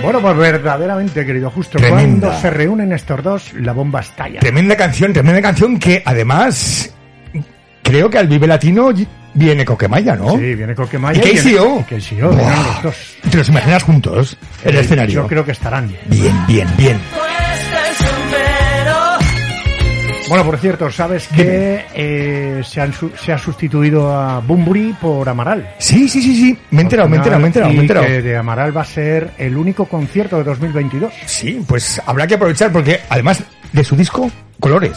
Bueno, 0.03 0.21
pues 0.21 0.37
verdaderamente, 0.37 1.25
querido 1.25 1.51
Justo, 1.51 1.79
Tremenda. 1.79 2.29
cuando 2.29 2.41
se 2.43 2.51
reúnen 2.51 2.93
estos 2.93 3.23
dos, 3.23 3.53
la 3.55 3.73
bomba 3.73 4.01
estalla. 4.01 4.41
Tremenda 4.41 4.77
canción, 4.77 5.15
tremenda 5.15 5.41
canción 5.41 5.79
que 5.79 6.03
además 6.05 6.93
creo 7.83 8.11
que 8.11 8.19
al 8.19 8.27
Vive 8.27 8.47
Latino 8.47 8.91
viene 9.33 9.65
Coquemaya, 9.65 10.15
¿no? 10.15 10.33
Sí, 10.37 10.55
viene 10.55 10.75
Coquemaya 10.75 11.19
¿Y 11.19 11.37
KCO? 11.39 11.85
y 11.89 11.95
KCO, 11.95 12.33
los 12.33 12.83
dos. 12.83 13.17
¿Te 13.31 13.37
los 13.39 13.49
imaginas 13.49 13.83
juntos 13.83 14.37
en 14.63 14.71
el 14.75 14.77
escenario? 14.85 15.23
Yo 15.23 15.27
creo 15.27 15.45
que 15.45 15.53
estarán. 15.53 15.91
Bien, 16.11 16.37
bien, 16.47 16.69
bien. 16.77 17.01
Bueno, 20.29 20.45
por 20.45 20.59
cierto, 20.59 20.91
¿sabes 20.91 21.29
que 21.29 21.85
eh, 21.95 22.63
se, 22.65 22.81
han 22.81 22.93
se 22.95 23.33
ha 23.33 23.39
sustituido 23.39 24.11
a 24.15 24.41
Bumburi 24.41 24.95
por 25.01 25.29
Amaral? 25.29 25.75
Sí, 25.79 26.09
sí, 26.09 26.23
sí, 26.23 26.35
sí. 26.37 26.59
Me 26.71 26.81
he 26.81 26.83
enterado, 26.85 27.09
me 27.09 27.17
he 27.17 27.19
enterado, 27.19 27.41
me 27.41 27.45
he 27.45 27.49
enterado, 27.49 27.71
me 27.71 27.75
he 27.75 27.77
Y 27.77 27.81
enterado. 27.83 28.07
que 28.07 28.23
de 28.23 28.37
Amaral 28.37 28.75
va 28.77 28.81
a 28.83 28.87
ser 28.87 29.33
el 29.39 29.57
único 29.57 29.85
concierto 29.85 30.39
de 30.39 30.45
2022. 30.45 31.13
Sí, 31.27 31.63
pues 31.67 32.01
habrá 32.07 32.27
que 32.27 32.35
aprovechar 32.35 32.73
porque 32.73 33.01
además 33.11 33.43
de 33.73 33.85
su 33.85 33.97
disco, 33.97 34.31
Colores. 34.61 34.97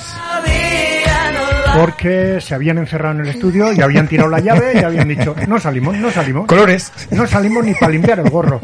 Porque 1.75 2.39
se 2.41 2.55
habían 2.55 2.77
encerrado 2.77 3.15
en 3.15 3.21
el 3.21 3.27
estudio 3.29 3.71
y 3.73 3.81
habían 3.81 4.07
tirado 4.07 4.29
la 4.29 4.39
llave 4.39 4.73
y 4.75 4.83
habían 4.83 5.07
dicho, 5.07 5.35
no 5.47 5.59
salimos, 5.59 5.95
no 5.97 6.11
salimos. 6.11 6.47
Colores. 6.47 6.91
No 7.11 7.27
salimos 7.27 7.65
ni 7.65 7.73
para 7.73 7.91
limpiar 7.91 8.19
el 8.19 8.29
gorro. 8.29 8.59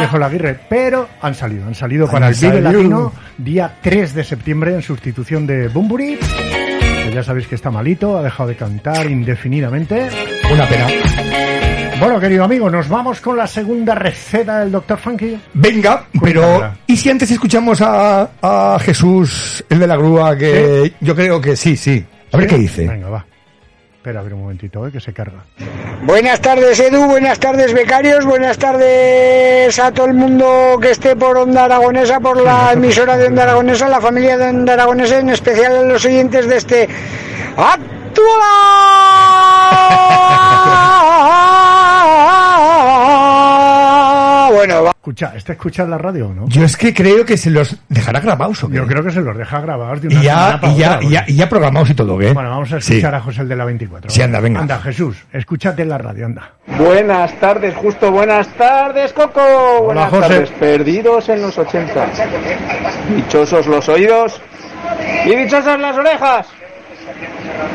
Dejo 0.00 0.18
la 0.18 0.26
Aguirre. 0.26 0.58
Pero 0.68 1.08
han 1.20 1.34
salido, 1.34 1.66
han 1.66 1.74
salido 1.74 2.08
para 2.08 2.28
el 2.28 2.34
Vive. 2.34 2.60
Latino 2.60 3.12
día 3.38 3.76
3 3.80 4.14
de 4.14 4.24
septiembre 4.24 4.74
en 4.74 4.82
sustitución 4.82 5.46
de 5.46 5.68
Bumburi. 5.68 6.18
Que 6.18 7.12
ya 7.12 7.22
sabéis 7.22 7.46
que 7.46 7.54
está 7.54 7.70
malito, 7.70 8.18
ha 8.18 8.22
dejado 8.22 8.48
de 8.48 8.56
cantar 8.56 9.10
indefinidamente. 9.10 10.08
Una 10.52 10.68
pena. 10.68 10.86
Bueno, 11.98 12.18
querido 12.18 12.44
amigo, 12.44 12.68
nos 12.68 12.88
vamos 12.88 13.20
con 13.20 13.36
la 13.36 13.46
segunda 13.46 13.94
receta 13.94 14.60
del 14.60 14.72
Dr. 14.72 14.98
Funky. 14.98 15.38
Venga, 15.54 16.06
pero. 16.20 16.72
¿y 16.86 16.96
si 16.96 17.08
antes 17.08 17.30
escuchamos 17.30 17.80
a, 17.80 18.30
a 18.42 18.78
Jesús, 18.80 19.64
el 19.68 19.78
de 19.78 19.86
la 19.86 19.96
grúa, 19.96 20.36
que 20.36 20.92
yo 21.00 21.14
creo 21.14 21.40
que 21.40 21.56
sí, 21.56 21.76
sí. 21.76 22.04
A 22.34 22.36
ver 22.36 22.48
¿Sí? 22.48 22.54
qué 22.54 22.60
dice. 22.60 22.86
Venga, 22.88 23.08
va. 23.08 23.24
Espera, 23.94 24.18
a 24.18 24.22
ver 24.24 24.34
un 24.34 24.40
momentito, 24.42 24.84
eh, 24.86 24.92
que 24.92 25.00
se 25.00 25.12
carga. 25.12 25.44
Buenas 26.02 26.40
tardes 26.40 26.78
Edu, 26.80 27.06
buenas 27.06 27.38
tardes 27.38 27.72
becarios, 27.72 28.26
buenas 28.26 28.58
tardes 28.58 29.78
a 29.78 29.92
todo 29.92 30.06
el 30.06 30.14
mundo 30.14 30.76
que 30.82 30.90
esté 30.90 31.14
por 31.16 31.38
Onda 31.38 31.64
Aragonesa, 31.64 32.18
por 32.20 32.42
la 32.42 32.72
emisora 32.74 33.16
de 33.16 33.28
Onda 33.28 33.44
Aragonesa, 33.44 33.88
la 33.88 34.00
familia 34.00 34.36
de 34.36 34.48
Onda 34.48 34.72
Aragonesa, 34.74 35.20
en 35.20 35.30
especial 35.30 35.76
a 35.76 35.82
los 35.82 36.04
oyentes 36.04 36.48
de 36.48 36.56
este 36.56 36.88
actual. 37.56 37.80
Bueno, 44.66 44.82
va. 44.82 44.90
Escucha, 44.92 45.32
¿está 45.36 45.52
escuchando 45.52 45.90
la 45.90 45.98
radio 45.98 46.28
o 46.28 46.32
no? 46.32 46.48
Yo 46.48 46.64
es 46.64 46.78
que 46.78 46.94
creo 46.94 47.22
que 47.26 47.36
se 47.36 47.50
los 47.50 47.76
dejará 47.90 48.20
grabados 48.20 48.64
o 48.64 48.68
qué? 48.70 48.76
Yo 48.76 48.86
creo 48.86 49.04
que 49.04 49.10
se 49.10 49.20
los 49.20 49.36
deja 49.36 49.60
grabados 49.60 50.00
de 50.00 50.08
una 50.08 50.20
y 50.20 50.22
ya, 50.22 50.34
semana 50.34 50.60
para 50.62 50.72
y 50.72 50.76
ya, 50.76 50.86
otra, 50.94 51.02
y 51.04 51.10
ya, 51.10 51.18
porque- 51.20 51.32
y 51.32 51.36
ya 51.36 51.48
programados 51.50 51.90
y 51.90 51.94
todo, 51.94 52.18
¿qué? 52.18 52.32
Bueno, 52.32 52.48
vamos 52.48 52.72
a 52.72 52.80
Sí. 52.80 52.94
escuchar 52.94 53.14
a 53.14 53.20
José 53.20 53.42
el 53.42 53.48
de 53.50 53.56
la 53.56 53.66
24. 53.66 54.10
Sí, 54.10 54.22
anda, 54.22 54.40
venga. 54.40 54.60
Anda, 54.60 54.78
Jesús, 54.80 55.18
escúchate 55.34 55.82
en 55.82 55.90
la 55.90 55.98
radio, 55.98 56.24
anda. 56.24 56.52
Buenas 56.78 57.38
tardes, 57.38 57.74
justo 57.76 58.10
buenas 58.10 58.48
tardes, 58.54 59.12
Coco. 59.12 59.82
buenas 59.84 60.08
José. 60.08 60.28
tardes, 60.28 60.50
perdidos 60.52 61.28
en 61.28 61.42
los 61.42 61.58
80. 61.58 62.06
Dichosos 63.14 63.66
los 63.66 63.86
oídos 63.90 64.40
y 65.26 65.34
dichosas 65.36 65.78
las 65.78 65.94
orejas. 65.98 66.46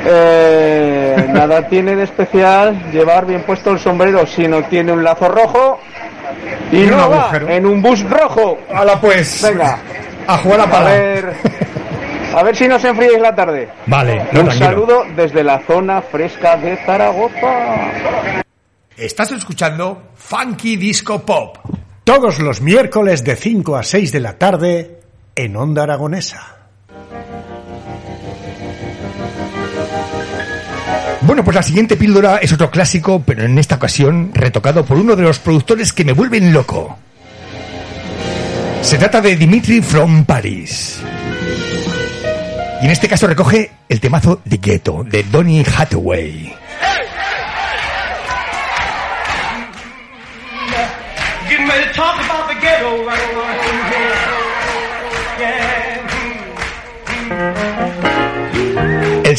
Eh, 0.08 1.28
nada 1.34 1.68
tiene 1.68 1.96
de 1.96 2.04
especial 2.06 2.90
llevar 2.92 3.28
bien 3.28 3.44
puesto 3.44 3.70
el 3.70 3.78
sombrero 3.80 4.26
si 4.26 4.48
no 4.48 4.64
tiene 4.64 4.92
un 4.92 5.04
lazo 5.04 5.28
rojo 5.30 5.80
y 6.72 6.84
un 6.86 6.94
agujero. 6.94 7.50
en 7.50 7.66
un 7.66 7.82
bus 7.82 8.08
rojo. 8.10 8.58
Hala 8.74 9.00
pues. 9.00 9.42
Venga, 9.42 9.80
A 10.28 10.38
jugar 10.38 10.60
a 10.62 10.64
a 10.64 10.70
pala. 10.72 10.90
ver, 10.92 11.34
a 12.36 12.44
ver 12.44 12.56
si 12.56 12.68
nos 12.68 12.84
enfriáis 12.84 13.20
la 13.20 13.34
tarde. 13.36 13.70
Vale, 13.88 14.16
no, 14.32 14.42
Un 14.42 14.46
tranquilo. 14.48 14.66
saludo 14.66 15.04
desde 15.16 15.44
la 15.44 15.60
zona 15.66 16.02
fresca 16.02 16.56
de 16.58 16.78
Zaragoza. 16.86 17.92
Estás 18.98 19.32
escuchando 19.32 20.10
Funky 20.16 20.76
Disco 20.78 21.20
Pop. 21.26 21.58
Todos 22.04 22.40
los 22.40 22.62
miércoles 22.62 23.24
de 23.24 23.36
5 23.36 23.76
a 23.78 23.84
6 23.84 24.12
de 24.12 24.20
la 24.20 24.38
tarde 24.38 25.00
en 25.36 25.56
Onda 25.56 25.84
Aragonesa. 25.84 26.58
Bueno, 31.30 31.44
pues 31.44 31.54
la 31.54 31.62
siguiente 31.62 31.96
píldora 31.96 32.38
es 32.38 32.52
otro 32.54 32.72
clásico, 32.72 33.22
pero 33.24 33.44
en 33.44 33.60
esta 33.60 33.76
ocasión 33.76 34.32
retocado 34.34 34.84
por 34.84 34.98
uno 34.98 35.16
de 35.16 35.22
los 35.22 35.38
productores 35.38 35.94
que 35.94 36.04
me 36.04 36.14
vuelven 36.14 36.52
loco. 36.52 36.98
Se 38.82 38.98
trata 38.98 39.22
de 39.22 39.36
Dimitri 39.36 39.80
from 39.80 40.26
Paris. 40.26 41.00
Y 42.82 42.86
en 42.86 42.90
este 42.90 43.08
caso 43.08 43.28
recoge 43.28 43.70
el 43.88 44.00
temazo 44.00 44.42
de 44.44 44.58
Ghetto, 44.58 45.04
de 45.04 45.22
Donny 45.22 45.64
Hathaway. 45.64 46.52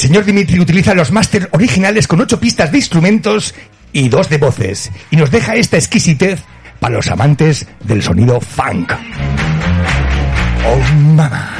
Señor 0.00 0.24
Dimitri 0.24 0.58
utiliza 0.58 0.94
los 0.94 1.12
máster 1.12 1.50
originales 1.52 2.08
con 2.08 2.22
ocho 2.22 2.40
pistas 2.40 2.72
de 2.72 2.78
instrumentos 2.78 3.54
y 3.92 4.08
dos 4.08 4.30
de 4.30 4.38
voces, 4.38 4.90
y 5.10 5.16
nos 5.16 5.30
deja 5.30 5.56
esta 5.56 5.76
exquisitez 5.76 6.40
para 6.78 6.94
los 6.94 7.08
amantes 7.08 7.66
del 7.84 8.02
sonido 8.02 8.40
funk. 8.40 8.92
Oh, 10.66 10.94
mamá. 11.14 11.50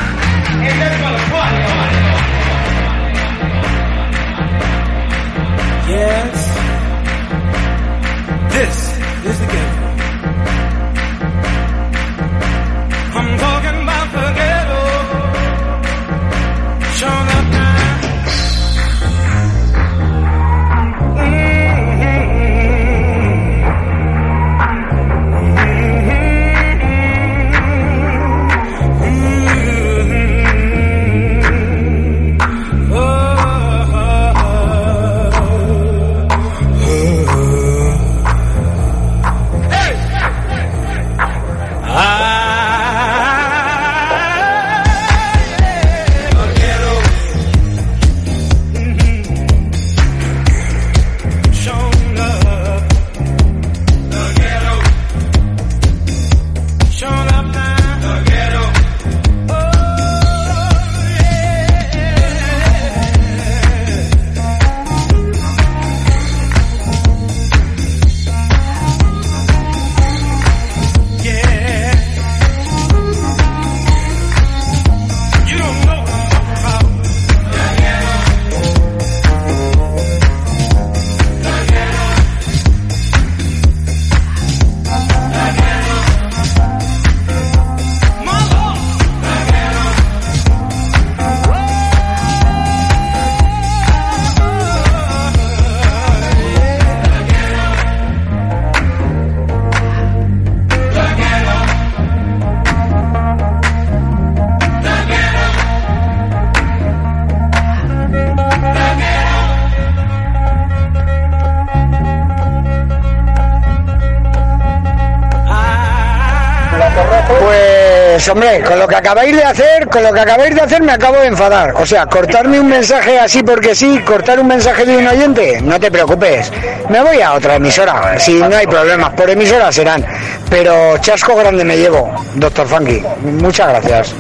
Hombre, 118.33 118.63
con 118.63 118.79
lo 118.79 118.87
que 118.87 118.97
acabáis 118.97 119.37
de 119.37 119.45
hacer, 119.45 119.89
con 119.89 120.03
lo 120.03 120.13
que 120.13 120.21
acabáis 120.21 120.55
de 120.55 120.61
hacer 120.61 120.83
me 120.83 120.93
acabo 120.93 121.17
de 121.17 121.27
enfadar. 121.27 121.75
O 121.77 121.87
sea, 121.87 122.07
cortarme 122.07 122.61
un 122.61 122.69
mensaje 122.69 123.19
así 123.19 123.43
porque 123.43 123.75
sí, 123.75 123.99
cortar 124.01 124.41
un 124.41 124.47
mensaje 124.47 124.85
de 124.85 124.97
un 124.97 125.07
oyente, 125.07 125.61
no 125.63 125.79
te 125.79 125.91
preocupes. 125.91 126.53
Me 126.89 127.03
voy 127.03 127.21
a 127.21 127.35
otra 127.35 127.57
emisora, 127.57 128.19
si 128.19 128.35
no 128.35 128.57
hay 128.57 128.67
problemas, 128.67 129.11
por 129.11 129.29
emisora 129.31 129.73
serán. 129.73 130.05
Pero 130.49 130.99
chasco 130.99 131.37
grande 131.37 131.65
me 131.65 131.77
llevo, 131.77 132.13
doctor 132.35 132.67
Funky. 132.67 133.03
Muchas 133.23 133.69
gracias. 133.69 134.15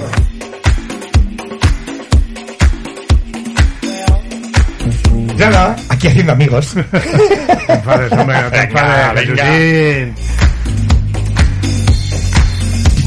Nada, 5.36 5.74
aquí 5.88 6.08
haciendo 6.08 6.32
amigos. 6.32 6.76
No 6.76 6.82
te 6.84 7.72
enfades, 7.72 8.12
hombre, 8.12 8.42
no 8.42 8.50
te 8.50 8.58
Venga, 8.58 9.12
enfades, 9.12 9.28
venga. 9.28 10.14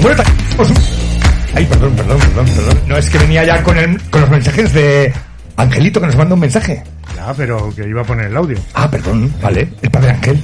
Bueno, 0.03 0.23
Ay, 1.55 1.65
perdón, 1.65 1.93
perdón, 1.95 2.19
perdón, 2.19 2.45
perdón. 2.45 2.79
No, 2.87 2.97
es 2.97 3.09
que 3.09 3.17
venía 3.19 3.43
ya 3.43 3.61
con, 3.63 3.77
el- 3.77 4.01
con 4.09 4.21
los 4.21 4.29
mensajes 4.29 4.73
de 4.73 5.13
Angelito 5.57 5.99
que 6.01 6.07
nos 6.07 6.15
manda 6.15 6.33
un 6.33 6.39
mensaje. 6.41 6.83
Ya, 7.15 7.33
pero 7.35 7.73
que 7.75 7.87
iba 7.87 8.01
a 8.01 8.05
poner 8.05 8.27
el 8.27 8.37
audio. 8.37 8.57
Ah, 8.73 8.89
perdón, 8.89 9.31
vale. 9.41 9.69
El 9.81 9.91
padre 9.91 10.11
Ángel. 10.11 10.41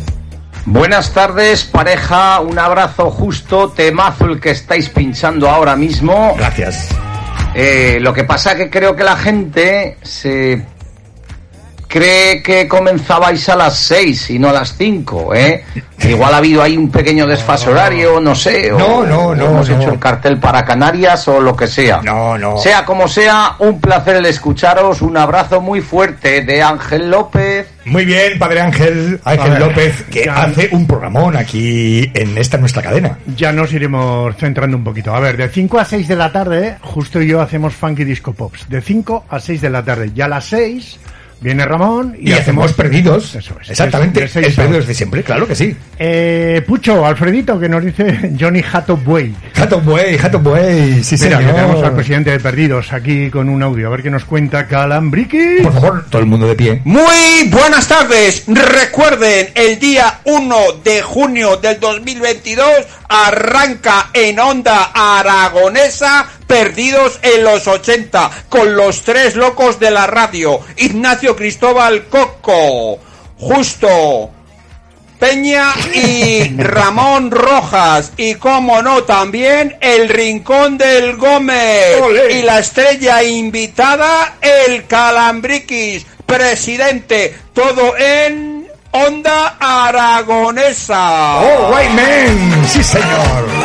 Buenas 0.66 1.12
tardes, 1.14 1.64
pareja. 1.64 2.42
Un 2.42 2.60
abrazo 2.60 3.10
justo, 3.10 3.70
temazo 3.70 4.26
el 4.26 4.40
que 4.40 4.52
estáis 4.52 4.90
pinchando 4.90 5.50
ahora 5.50 5.76
mismo. 5.76 6.36
Gracias. 6.38 6.90
Eh, 7.56 7.98
lo 8.00 8.14
que 8.14 8.24
pasa 8.26 8.56
que 8.56 8.70
creo 8.70 8.96
que 8.96 9.04
la 9.04 9.16
gente 9.16 9.98
se 10.04 10.64
cree 11.90 12.42
que 12.44 12.68
comenzabais 12.68 13.50
a 13.50 13.56
las 13.58 13.76
6 13.80 14.30
y 14.30 14.40
no 14.40 14.50
a 14.50 14.54
las 14.54 14.78
5, 14.78 15.34
¿eh? 15.36 15.66
Igual 16.08 16.34
ha 16.34 16.38
habido 16.38 16.62
ahí 16.64 16.78
un 16.78 16.90
pequeño 16.90 17.28
desfase 17.28 17.70
horario, 17.70 18.22
no 18.22 18.34
sé. 18.36 18.70
No, 18.72 18.86
o 19.00 19.06
no, 19.06 19.36
no, 19.36 19.46
Hemos 19.48 19.70
no. 19.70 19.76
hecho 19.82 19.90
el 19.92 20.00
cartel 20.00 20.38
para 20.38 20.64
Canarias 20.64 21.28
o 21.28 21.42
lo 21.42 21.56
que 21.58 21.68
sea. 21.68 22.02
No, 22.04 22.38
no. 22.38 22.58
Sea 22.58 22.86
como 22.86 23.08
sea, 23.10 23.56
un 23.60 23.82
placer 23.82 24.16
el 24.16 24.26
escucharos. 24.28 25.02
Un 25.02 25.18
abrazo 25.18 25.60
muy 25.60 25.82
fuerte 25.82 26.42
de 26.42 26.62
Ángel 26.62 27.10
López. 27.10 27.68
Muy 27.86 28.06
bien, 28.06 28.38
padre 28.40 28.62
Ángel, 28.62 29.20
Ángel 29.26 29.52
ver, 29.52 29.60
López, 29.60 30.04
que 30.12 30.26
ya- 30.26 30.44
hace 30.44 30.70
un 30.72 30.86
programón 30.88 31.36
aquí 31.36 32.10
en 32.14 32.38
esta 32.38 32.58
nuestra 32.60 32.82
cadena. 32.84 33.18
Ya 33.36 33.52
nos 33.52 33.74
iremos 33.74 34.36
centrando 34.38 34.78
un 34.78 34.84
poquito. 34.84 35.14
A 35.14 35.20
ver, 35.20 35.36
de 35.38 35.50
5 35.50 35.80
a 35.80 35.86
6 35.86 36.08
de 36.08 36.16
la 36.16 36.32
tarde, 36.32 36.78
justo 36.82 37.20
y 37.22 37.28
yo 37.28 37.42
hacemos 37.42 37.74
Funky 37.74 38.04
Disco 38.06 38.32
Pops. 38.32 38.70
De 38.70 38.80
5 38.80 39.26
a 39.28 39.40
6 39.40 39.60
de 39.62 39.70
la 39.72 39.84
tarde. 39.84 40.12
Ya 40.14 40.26
a 40.26 40.30
las 40.30 40.46
6 40.46 41.00
viene 41.42 41.66
Ramón 41.66 42.16
y, 42.20 42.30
Y, 42.30 42.34
hacemos 42.34 42.74
perdidos. 42.74 43.36
Eso 43.36 43.56
es. 43.62 43.70
Exactamente, 43.70 44.22
De- 44.28 44.94
siempre, 44.94 45.24
claro 45.24 45.48
que 45.48 45.56
sí. 45.56 45.76
Eh, 45.98 46.64
Pucho, 46.68 47.06
Alfredito, 47.06 47.60
que 47.60 47.70
nos 47.70 47.84
dice 47.84 48.32
Johnny 48.40 48.62
Jato 48.62 48.98
Buey. 48.98 49.34
Jato 49.54 49.80
Buey, 49.82 50.18
Jato 50.18 50.40
Buey, 50.40 51.04
sí 51.04 51.16
Mira, 51.22 51.38
señor. 51.38 51.56
tenemos 51.56 51.84
al 51.84 51.94
presidente 51.96 52.32
de 52.32 52.40
Perdidos 52.40 52.92
aquí 52.94 53.30
con 53.30 53.50
un 53.50 53.62
audio. 53.64 53.88
A 53.88 53.92
ver 53.92 54.04
qué 54.04 54.10
nos 54.10 54.26
cuenta 54.26 54.68
Calambriqui. 54.68 55.62
Por 55.64 55.74
favor, 55.74 56.06
todo 56.10 56.22
el 56.22 56.28
mundo 56.28 56.48
de 56.48 56.56
pie. 56.56 56.82
Muy 56.86 57.48
buenas 57.50 57.88
tardes. 57.88 58.44
Recuerden, 58.48 59.50
el 59.56 59.80
día 59.80 60.20
1 60.26 60.56
de 60.84 61.02
junio 61.02 61.58
del 61.58 61.80
2022 61.80 62.68
arranca 63.08 64.10
en 64.14 64.40
Onda 64.40 64.92
Aragonesa 64.94 66.28
Perdidos 66.50 67.20
en 67.22 67.44
los 67.44 67.68
80 67.68 68.46
con 68.50 68.76
los 68.76 69.04
tres 69.04 69.36
locos 69.36 69.80
de 69.80 69.92
la 69.92 70.08
radio. 70.08 70.60
Ignacio 70.78 71.36
Cristóbal 71.36 72.08
Coco, 72.08 72.98
Justo 73.38 74.32
Peña 75.20 75.74
y 75.94 76.58
Ramón 76.58 77.30
Rojas. 77.30 78.14
Y 78.18 78.34
como 78.36 78.82
no, 78.82 79.04
también 79.04 79.78
el 79.80 80.10
Rincón 80.10 80.76
del 80.80 81.18
Gómez. 81.18 81.98
Y 82.32 82.42
la 82.42 82.58
estrella 82.58 83.22
invitada, 83.22 84.38
el 84.42 84.88
Calambriquis, 84.88 86.04
presidente. 86.26 87.38
Todo 87.54 87.96
en 87.96 88.68
Onda 88.92 89.58
Aragonesa. 89.60 91.42
¡Oh, 91.42 91.78
right 91.78 91.92
man! 91.92 92.68
¡Sí, 92.68 92.84
señor! 92.84 93.59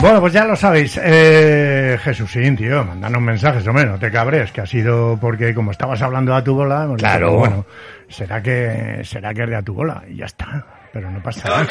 Bueno, 0.00 0.20
pues 0.20 0.32
ya 0.32 0.44
lo 0.44 0.56
sabéis. 0.56 0.98
Eh, 1.02 1.98
Jesúsín, 2.02 2.56
tío, 2.56 2.84
mandanos 2.84 3.20
mensajes, 3.20 3.66
hombre, 3.66 3.84
no 3.84 3.98
te 3.98 4.10
cabres, 4.10 4.50
que 4.50 4.62
ha 4.62 4.66
sido 4.66 5.18
porque 5.20 5.54
como 5.54 5.72
estabas 5.72 6.00
hablando 6.00 6.34
a 6.34 6.42
tu 6.42 6.54
bola, 6.54 6.88
Claro. 6.96 7.36
bueno, 7.36 7.66
será 8.08 8.42
que, 8.42 9.02
será 9.04 9.34
que 9.34 9.42
es 9.42 9.50
de 9.50 9.56
a 9.56 9.62
tu 9.62 9.74
bola, 9.74 10.02
y 10.08 10.16
ya 10.16 10.24
está. 10.26 10.64
Pero 10.92 11.10
no 11.10 11.22
pasa 11.22 11.48
nada. 11.48 11.66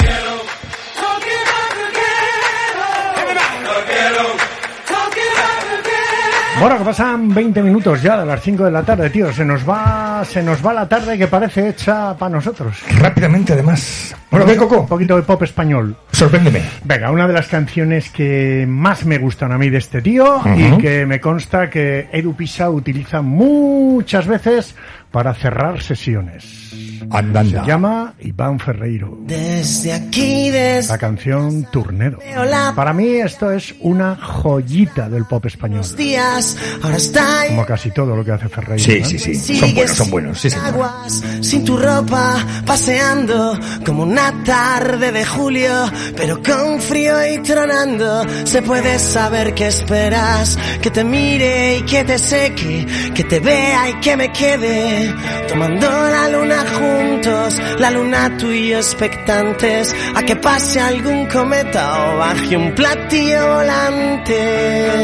Bueno, 6.60 6.78
que 6.78 6.84
pasan 6.84 7.34
20 7.34 7.64
minutos 7.64 8.02
ya 8.02 8.20
de 8.20 8.26
las 8.26 8.42
5 8.42 8.66
de 8.66 8.72
la 8.72 8.84
tarde, 8.84 9.10
tío. 9.10 9.32
Se 9.32 9.46
nos 9.46 9.68
va, 9.68 10.26
se 10.26 10.44
nos 10.44 10.66
va 10.66 10.74
la 10.74 10.90
tarde 10.90 11.18
que 11.18 11.28
parece 11.28 11.70
hecha 11.70 12.18
para 12.18 12.32
nosotros. 12.36 12.84
Rápidamente, 12.98 13.54
además. 13.54 14.14
Bueno, 14.30 14.46
¿qué, 14.46 14.58
Coco? 14.58 14.82
Un 14.82 14.88
poquito 14.88 15.16
de 15.16 15.22
pop 15.22 15.42
español. 15.42 15.96
Sorpréndeme. 16.12 16.62
Venga, 16.84 17.12
una 17.12 17.28
de 17.28 17.34
las 17.34 17.48
canciones 17.48 18.10
que 18.10 18.66
más 18.68 19.06
me 19.06 19.18
gustan 19.20 19.54
a 19.54 19.58
mí 19.58 19.70
de 19.70 19.78
este 19.78 20.02
tío 20.02 20.42
y 20.58 20.78
que 20.80 21.06
me 21.06 21.22
consta 21.22 21.70
que 21.70 22.10
Edu 22.12 22.36
Pisa 22.36 22.70
utiliza 22.70 23.22
muchas 23.22 24.28
veces 24.28 24.76
para 25.12 25.34
cerrar 25.34 25.82
sesiones. 25.82 26.70
Andanda. 27.12 27.64
Se 27.64 27.68
llama 27.68 28.14
Iván 28.20 28.60
Ferreiro. 28.60 29.18
Desde 29.22 29.94
aquí, 29.94 30.50
desde 30.52 30.90
La 30.92 30.98
canción 30.98 31.66
Turnero. 31.72 32.20
la 32.46 32.74
Para 32.76 32.94
mí 32.94 33.08
esto 33.08 33.52
es 33.52 33.74
una 33.80 34.16
joyita 34.16 35.10
del 35.10 35.26
pop 35.26 35.44
español. 35.46 35.84
días, 35.96 36.56
ahora 36.84 36.98
está 36.98 37.48
Como 37.48 37.66
casi 37.66 37.90
todo 37.92 38.16
lo 38.16 38.24
que 38.24 38.32
hace 38.32 38.50
Ferreiro. 38.50 38.84
Sí, 38.84 39.00
¿no? 39.00 39.06
sí, 39.08 39.36
sí. 39.36 39.56
Son 39.58 39.74
buenos, 39.74 39.98
son 39.98 40.10
buenos, 40.12 40.40
sí, 40.42 40.50
señor. 40.50 40.68
aguas, 40.68 41.24
sin 41.42 41.66
tu 41.66 41.78
ropa, 41.78 42.46
paseando 42.66 43.58
como 43.86 44.04
una 44.04 44.44
tarde 44.44 45.12
de 45.12 45.26
julio, 45.26 45.86
pero 46.16 46.42
con 46.44 46.80
frío 46.80 47.16
y 47.34 47.40
tronando, 47.40 48.24
se 48.46 48.62
puede 48.62 49.00
saber 49.00 49.56
qué 49.56 49.68
esperas, 49.68 50.58
que 50.82 50.92
te 50.92 51.04
mire 51.04 51.78
y 51.80 51.82
que 51.84 52.04
te 52.04 52.20
seque, 52.20 52.86
que 53.16 53.24
te 53.24 53.40
vea 53.40 53.90
y 53.90 53.94
que 54.02 54.16
me 54.16 54.32
quede, 54.32 54.99
tomando 55.48 55.88
la 55.88 56.30
luna 56.30 56.66
juntos, 56.78 57.62
la 57.80 57.92
luna 57.92 58.38
tú 58.38 58.52
y 58.52 58.70
yo 58.70 58.78
expectantes, 58.78 59.96
a 60.16 60.24
que 60.24 60.36
pase 60.36 60.80
algún 60.80 61.26
cometa 61.28 62.12
o 62.12 62.18
baje 62.18 62.58
un 62.58 62.74
platillo 62.74 63.56
volante. 63.56 64.98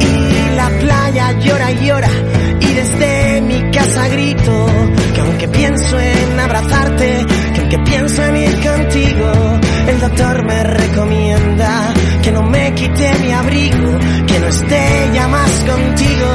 Y 0.00 0.56
la 0.56 0.68
playa 0.80 1.32
llora 1.40 1.70
y 1.72 1.86
llora 1.86 2.10
y 2.60 2.72
desde 2.74 3.40
mi 3.42 3.70
casa 3.70 4.08
grito 4.08 4.66
que 5.14 5.20
aunque 5.20 5.48
pienso 5.48 5.98
en 5.98 6.40
abrazarte, 6.40 7.26
que 7.54 7.60
aunque 7.60 7.78
pienso 7.78 8.24
en 8.24 8.36
ir 8.36 8.60
contigo, 8.60 9.32
el 9.88 10.00
doctor 10.00 10.44
me 10.46 10.62
recomienda 10.62 11.94
que 12.22 12.30
no 12.30 12.42
me 12.42 12.72
quite 12.74 13.18
mi 13.18 13.32
abrigo, 13.32 13.98
que 14.26 14.38
no 14.38 14.46
esté 14.46 15.10
ya 15.12 15.26
más 15.28 15.50
contigo 15.68 16.30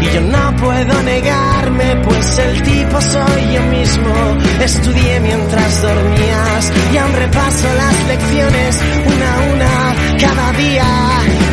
y 0.00 0.04
yo 0.14 0.20
no 0.20 0.56
puedo 0.56 1.02
negarme 1.02 1.96
pues 2.04 2.38
el 2.38 2.62
tipo 2.62 3.00
soy 3.00 3.52
yo 3.52 3.62
mismo, 3.76 4.14
estudié 4.62 5.20
mientras 5.20 5.82
dormías 5.82 6.72
y 6.92 6.96
aún 6.96 7.12
repaso 7.14 7.66
las 7.76 8.06
lecciones 8.08 8.80
una 9.06 9.34
a 9.34 9.40
una 9.54 9.94
cada 10.20 10.52
día. 10.52 10.84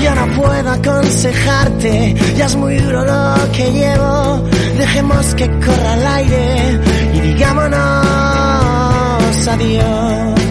Yo 0.03 0.15
no 0.15 0.27
puedo 0.41 0.69
aconsejarte, 0.69 2.15
ya 2.37 2.45
es 2.45 2.55
muy 2.55 2.77
duro 2.77 3.03
lo 3.03 3.51
que 3.51 3.71
llevo. 3.71 4.43
Dejemos 4.77 5.35
que 5.35 5.47
corra 5.59 5.93
el 5.95 6.07
aire 6.07 6.79
y 7.13 7.19
digámonos 7.19 7.81
adiós. 9.47 10.50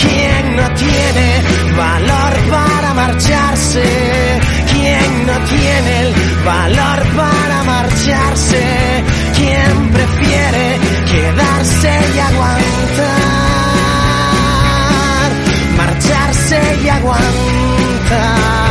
¿Quién 0.51 0.63
no 0.63 0.75
tiene 0.75 1.41
valor 1.77 2.33
para 2.51 2.93
marcharse? 2.93 3.83
¿Quién 4.73 5.25
no 5.25 5.39
tiene 5.45 5.99
el 6.01 6.13
valor 6.43 6.99
para 7.15 7.63
marcharse? 7.63 9.03
¿Quién 9.37 9.91
prefiere 9.91 10.77
quedarse 11.09 11.91
y 12.15 12.19
aguantar? 12.19 13.31
Marcharse 15.77 16.59
y 16.83 16.89
aguantar. 16.89 18.70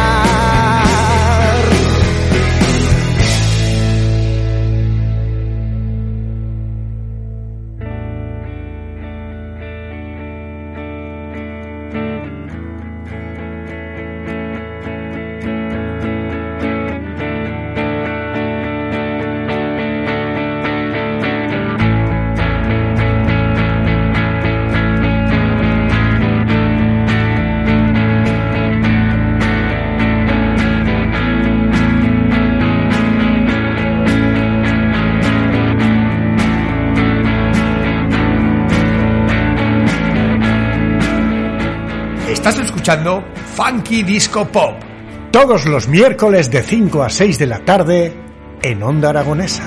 Escuchando 42.90 43.22
Funky 43.54 44.02
Disco 44.02 44.44
Pop. 44.48 44.74
Todos 45.30 45.64
los 45.66 45.86
miércoles 45.86 46.50
de 46.50 46.60
5 46.62 47.02
a 47.04 47.08
6 47.08 47.38
de 47.38 47.46
la 47.46 47.60
tarde 47.60 48.12
en 48.62 48.82
Onda 48.82 49.10
Aragonesa. 49.10 49.62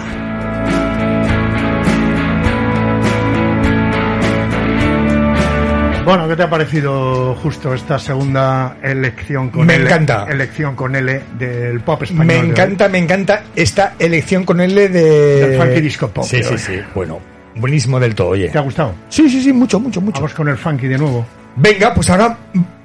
Bueno, 6.06 6.28
¿qué 6.28 6.36
te 6.36 6.44
ha 6.44 6.50
parecido 6.50 7.34
justo 7.36 7.74
esta 7.74 7.98
segunda 7.98 8.76
elección 8.84 9.50
con 9.50 9.66
Me 9.66 9.76
L? 9.76 9.86
encanta. 9.86 10.26
Elección 10.30 10.76
con 10.76 10.94
L 10.94 11.22
del 11.40 11.80
pop 11.80 12.04
español. 12.04 12.26
Me 12.26 12.38
encanta, 12.40 12.90
me 12.90 12.98
encanta 12.98 13.44
esta 13.56 13.94
elección 13.98 14.44
con 14.44 14.60
L 14.60 14.90
de... 14.90 15.02
Del 15.48 15.62
funky 15.62 15.80
disco 15.80 16.10
pop 16.10 16.26
Sí, 16.26 16.44
sí, 16.44 16.50
hoy. 16.52 16.58
sí. 16.58 16.74
Bueno, 16.94 17.22
buenísimo 17.56 18.02
del 18.02 18.14
todo, 18.16 18.30
oye. 18.30 18.50
¿Te 18.50 18.58
ha 18.58 18.62
gustado? 18.62 18.94
Sí, 19.08 19.30
sí, 19.30 19.42
sí, 19.42 19.54
mucho, 19.54 19.80
mucho, 19.80 20.02
mucho. 20.02 20.16
Vamos 20.20 20.34
con 20.34 20.50
el 20.50 20.58
funky 20.58 20.88
de 20.90 20.98
nuevo. 20.98 21.26
Venga, 21.56 21.94
pues 21.94 22.10
ahora 22.10 22.38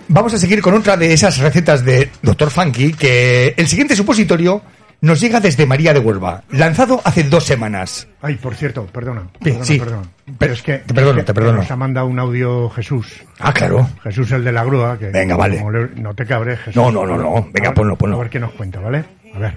vamos 0.08 0.34
a 0.34 0.38
seguir 0.38 0.60
con 0.62 0.74
otra 0.74 0.96
de 0.96 1.12
esas 1.12 1.38
recetas 1.38 1.84
de 1.84 2.10
Dr. 2.22 2.50
Funky, 2.50 2.92
que 2.92 3.54
el 3.56 3.66
siguiente 3.68 3.94
supositorio 3.96 4.62
nos 5.00 5.20
llega 5.20 5.38
desde 5.40 5.64
María 5.64 5.92
de 5.94 6.00
Huelva, 6.00 6.42
lanzado 6.50 7.00
hace 7.04 7.22
dos 7.22 7.44
semanas. 7.44 8.08
Ay, 8.20 8.34
por 8.34 8.54
cierto, 8.56 8.84
perdona. 8.86 9.28
Sí, 9.34 9.38
Perdona, 9.44 9.64
sí. 9.64 9.78
perdona. 9.78 10.02
Pero 10.38 10.52
es 10.54 10.62
que 10.62 10.78
te 10.78 10.92
perdono, 10.94 11.18
es 11.18 11.24
que 11.24 11.26
te 11.26 11.34
perdono. 11.34 11.58
Nos 11.58 11.70
ha 11.70 11.76
mandado 11.76 12.06
un 12.08 12.18
audio 12.18 12.68
Jesús. 12.70 13.06
Ah, 13.38 13.52
claro. 13.52 13.88
Jesús 14.02 14.30
el 14.32 14.42
de 14.42 14.50
la 14.52 14.64
grúa. 14.64 14.98
Que 14.98 15.06
Venga, 15.10 15.36
vale. 15.36 15.62
le- 15.72 16.00
no 16.02 16.14
te 16.14 16.26
cabres, 16.26 16.58
Jesús. 16.58 16.74
No, 16.76 16.90
no, 16.90 17.06
no, 17.06 17.16
no. 17.16 17.48
Venga, 17.52 17.68
A 17.68 17.70
ver- 17.70 17.74
ponlo, 17.74 17.96
ponlo. 17.96 18.16
A 18.16 18.20
ver 18.20 18.30
qué 18.30 18.40
nos 18.40 18.50
cuenta, 18.52 18.80
¿vale? 18.80 19.04
A 19.34 19.38
ver. 19.38 19.56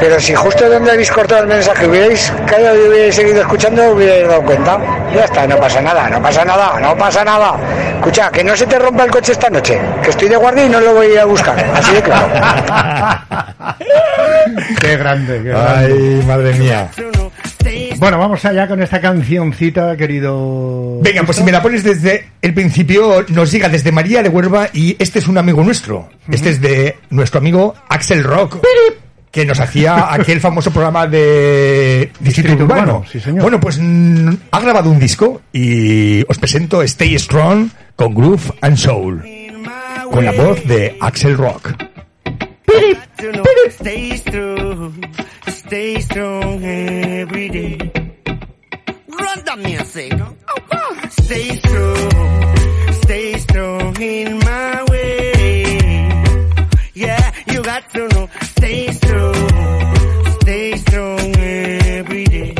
Pero 0.00 0.18
si 0.18 0.34
justo 0.34 0.68
donde 0.68 0.92
habéis 0.92 1.10
cortado 1.10 1.42
el 1.42 1.48
mensaje 1.48 1.86
hubierais 1.86 2.32
callado 2.46 2.76
y 2.76 2.88
hubierais 2.88 3.14
seguido 3.14 3.42
escuchando, 3.42 3.90
hubierais 3.92 4.26
dado 4.26 4.42
cuenta. 4.42 4.80
Ya 5.14 5.24
está, 5.24 5.46
no 5.46 5.56
pasa 5.58 5.80
nada, 5.82 6.08
no 6.08 6.22
pasa 6.22 6.44
nada, 6.44 6.80
no 6.80 6.96
pasa 6.96 7.24
nada. 7.24 7.56
Escucha, 7.96 8.30
que 8.30 8.42
no 8.42 8.56
se 8.56 8.66
te 8.66 8.78
rompa 8.78 9.04
el 9.04 9.10
coche 9.10 9.32
esta 9.32 9.50
noche, 9.50 9.78
que 10.02 10.10
estoy 10.10 10.28
de 10.28 10.36
guardia 10.36 10.64
y 10.64 10.68
no 10.70 10.80
lo 10.80 10.94
voy 10.94 11.06
a 11.06 11.12
ir 11.12 11.18
a 11.18 11.24
buscar. 11.26 11.58
Así 11.74 11.92
de 11.92 12.02
claro. 12.02 12.28
qué 14.80 14.96
grande, 14.96 15.42
qué 15.42 15.48
grande. 15.50 15.94
Ay, 15.94 16.24
madre 16.26 16.54
mía. 16.54 16.90
Bueno, 17.98 18.18
vamos 18.18 18.42
allá 18.46 18.66
con 18.66 18.80
esta 18.82 19.00
cancioncita, 19.00 19.96
querido. 19.96 21.00
Venga, 21.02 21.22
pues 21.24 21.36
si 21.36 21.44
me 21.44 21.52
la 21.52 21.60
pones 21.60 21.84
desde 21.84 22.30
el 22.40 22.54
principio, 22.54 23.26
nos 23.28 23.52
llega 23.52 23.68
desde 23.68 23.92
María 23.92 24.22
de 24.22 24.30
Huelva 24.30 24.68
y 24.72 24.96
este 24.98 25.18
es 25.18 25.28
un 25.28 25.36
amigo 25.36 25.62
nuestro. 25.62 26.08
Este 26.30 26.50
es 26.50 26.60
de 26.60 26.96
nuestro 27.10 27.38
amigo 27.38 27.74
Axel 27.88 28.24
Rock. 28.24 28.64
Que 29.30 29.44
nos 29.44 29.60
hacía 29.60 30.12
aquel 30.12 30.40
famoso 30.40 30.70
programa 30.70 31.06
de 31.06 32.10
Distrito 32.20 32.48
Distrito 32.48 32.64
Urbano. 32.64 32.82
Urbano, 32.82 33.04
sí, 33.10 33.20
señor. 33.20 33.42
Bueno, 33.42 33.60
pues 33.60 33.78
mm, 33.80 34.28
ha 34.50 34.60
grabado 34.60 34.90
un 34.90 34.98
disco 34.98 35.42
y 35.52 36.22
os 36.28 36.38
presento 36.38 36.82
Stay 36.82 37.18
Strong 37.18 37.70
con 37.96 38.14
Groove 38.14 38.52
and 38.60 38.76
Soul. 38.76 39.24
Con 40.10 40.24
la 40.24 40.32
voz 40.32 40.64
de 40.66 40.96
Axel 41.00 41.36
Rock. 41.36 41.74
You 43.20 43.32
know, 43.32 43.44
stay 43.68 44.16
strong, 44.16 44.94
stay 45.46 46.00
strong 46.00 46.64
every 46.64 47.48
day. 47.50 47.76
Run 49.08 49.44
the 49.44 49.56
music. 49.56 50.14
Stay 51.10 51.56
strong, 51.56 52.92
stay 53.02 53.38
strong 53.38 54.00
in 54.00 54.38
my 54.38 54.84
way. 54.90 56.24
Yeah, 56.94 57.32
you 57.52 57.62
got 57.62 57.90
to 57.90 58.08
know, 58.08 58.28
stay 58.60 58.92
strong, 58.92 59.48
stay 60.40 60.76
strong 60.76 61.36
every 61.36 62.24
day. 62.24 62.54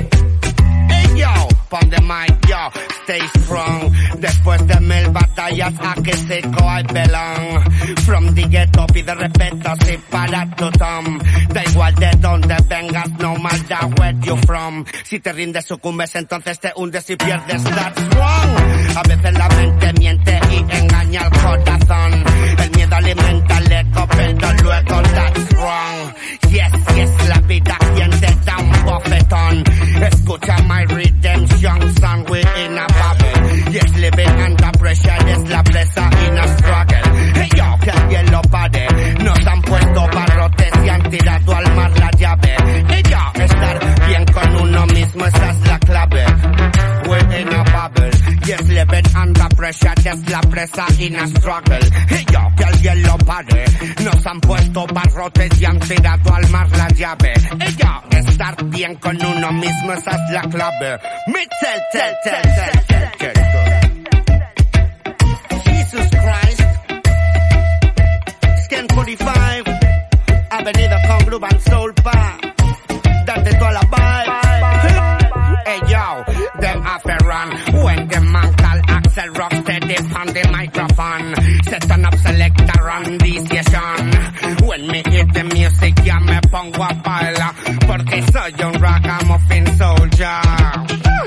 Hey 0.88 1.06
yo, 1.20 1.32
pon 1.68 1.90
the 1.90 2.00
mic, 2.10 2.39
yo, 2.50 2.70
stay 3.02 3.20
strong. 3.38 3.92
Después 4.18 4.66
de 4.66 4.80
mil 4.80 5.08
batallas, 5.10 5.72
a 5.80 5.94
que 6.02 6.12
seco 6.12 6.64
I 6.64 6.82
belong. 6.82 7.62
From 8.04 8.34
the 8.34 8.42
ghetto 8.48 8.86
pide 8.86 9.14
respeto, 9.14 9.74
sí, 9.84 9.98
para 10.10 10.46
tu 10.56 10.70
tom. 10.72 11.18
Da 11.52 11.62
igual 11.64 11.94
de 11.94 12.10
dónde 12.18 12.56
vengas, 12.68 13.10
no 13.18 13.36
matter 13.36 13.86
where 13.98 14.16
you 14.20 14.36
from. 14.46 14.84
Si 15.04 15.20
te 15.20 15.32
rindes, 15.32 15.66
sucumbes, 15.66 16.14
entonces 16.16 16.58
te 16.58 16.72
hundes 16.74 17.08
y 17.10 17.16
pierdes, 17.16 17.62
that's 17.62 18.02
wrong. 18.16 18.96
A 18.96 19.02
veces 19.02 19.32
la 19.32 19.48
mente 19.48 19.92
miente 19.94 20.40
y 20.50 20.76
engaña 20.76 21.20
al 21.22 21.30
corazón. 21.30 22.24
El 22.58 22.70
miedo 22.76 22.96
alimenta 22.96 23.58
el 23.58 23.72
ego, 23.72 24.06
pero 24.08 24.52
luego 24.62 25.02
that's 25.02 25.54
wrong. 25.54 26.14
Yes, 26.50 26.72
yes, 26.96 27.28
la 27.28 27.40
vida 27.42 27.78
quien 27.94 28.10
te 28.10 28.26
da 28.44 28.56
un 28.58 28.84
bofetón. 28.84 29.64
Escucha 30.02 30.56
my 30.64 30.84
redemption 30.86 31.94
song, 32.00 32.24
we 32.40 32.64
in 32.64 32.78
a 32.78 32.86
bubble. 32.86 33.72
Yes, 33.72 33.96
living 33.96 34.36
under 34.46 34.72
pressure 34.78 35.18
es 35.28 35.48
la 35.48 35.62
presa 35.62 36.04
in 36.26 36.38
a 36.38 36.46
struggle. 36.56 37.06
Hey 37.34 37.48
yo, 37.56 37.78
que 37.82 37.90
alguien 37.90 38.30
lo 38.30 38.42
pare. 38.42 38.86
Nos 39.24 39.46
han 39.46 39.62
puesto 39.62 40.06
barrotes 40.14 40.72
y 40.84 40.88
han 40.88 41.02
tirado 41.10 41.54
al 41.54 41.74
mar 41.74 41.90
la 41.98 42.10
llave. 42.12 42.56
Hey 42.88 43.02
yo, 43.08 43.42
estar 43.42 44.06
bien 44.06 44.24
con 44.26 44.56
uno 44.56 44.86
mismo, 44.86 45.26
esa 45.26 45.50
es 45.50 45.68
la 45.68 45.78
clave. 45.78 46.24
In 47.30 47.48
a 47.48 47.64
bubble. 47.64 48.10
Yes, 48.46 49.14
under 49.14 49.48
pressure, 49.56 49.94
es 50.04 50.30
la 50.30 50.40
presa 50.40 50.86
in 50.98 51.16
a 51.16 51.26
struggle. 51.28 51.80
Yo, 52.32 52.40
han 54.30 54.40
puesto 54.40 54.86
barrotes 54.86 55.60
y 55.60 55.64
han 55.64 55.78
tirado 55.80 56.34
al 56.34 56.48
mar 56.50 56.68
la 56.76 56.88
llave. 56.88 57.32
Estar 58.10 58.64
bien 58.64 58.94
con 58.96 59.16
uno 59.24 59.52
mismo, 59.52 59.92
esa 59.92 60.10
es 60.10 60.30
la 60.32 60.42
clave. 60.42 60.98
Me 61.26 61.46
tell, 61.60 61.80
tell, 61.92 62.16
tell, 62.24 62.42
tell, 62.86 63.10
tell. 63.18 63.50
Jesus 65.64 66.08
Christ. 66.10 66.62
Skin 68.64 68.86
45. 68.86 69.64
Avenida 70.50 70.96
con 71.06 71.26
Groove 71.26 71.44
and 71.44 71.60
Soul 71.60 71.94
Pa. 71.94 72.38
Darte 73.24 73.54
toda 73.54 73.72
la 73.72 73.80
vibe. 73.80 74.29
Axel 79.20 79.34
Rock 79.34 79.52
steady 79.52 79.96
on 79.96 80.26
the 80.28 80.48
microphone. 80.50 81.34
Set 81.64 81.90
on 81.90 82.04
up 82.06 82.14
selector 82.14 82.90
on 82.90 83.18
the 83.18 83.32
station. 83.44 84.66
When 84.66 84.86
me 84.86 85.02
hear 85.10 85.26
the 85.26 85.44
music 85.44 85.94
ya 86.04 86.18
me 86.20 86.40
pongo 86.48 86.82
a 86.82 86.94
bailar. 87.04 87.52
Porque 87.86 88.22
soy 88.32 88.64
un 88.64 88.74
ragamuffin 88.80 89.66
soldier. 89.76 90.40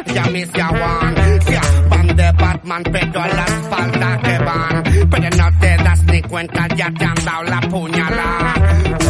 Ya 0.10 0.26
ya 0.26 0.70
one. 0.74 1.40
Ya 1.52 1.62
van 1.90 2.08
de 2.08 2.32
Batman 2.32 2.84
pero 2.84 3.22
a 3.22 3.28
la 3.28 3.46
espalda 3.46 4.22
que 4.24 4.38
van. 4.40 4.84
Pero 5.12 5.30
no 5.38 5.60
te 5.60 5.78
das 5.78 6.04
ni 6.06 6.22
cuenta 6.24 6.68
ya 6.76 6.90
te 6.92 7.06
han 7.06 7.26
dado 7.26 7.44
la 7.44 7.62
puñalada. 7.62 8.54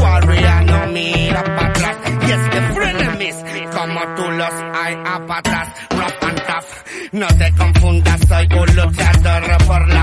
Warrior 0.01 0.63
no 0.65 0.87
mira 0.87 1.43
para 1.43 1.67
atrás. 1.67 1.97
Y 2.27 2.31
es 2.31 2.49
que 2.49 2.61
frenemies 2.73 3.37
como 3.71 3.99
tú 4.15 4.31
los 4.31 4.53
hay 4.75 4.95
a 5.05 5.25
patas. 5.25 5.69
No 7.13 7.27
te 7.27 7.53
confundas, 7.53 8.19
soy 8.27 8.47
un 8.59 8.75
luchador 8.75 9.65
por 9.67 9.87
la 9.87 10.02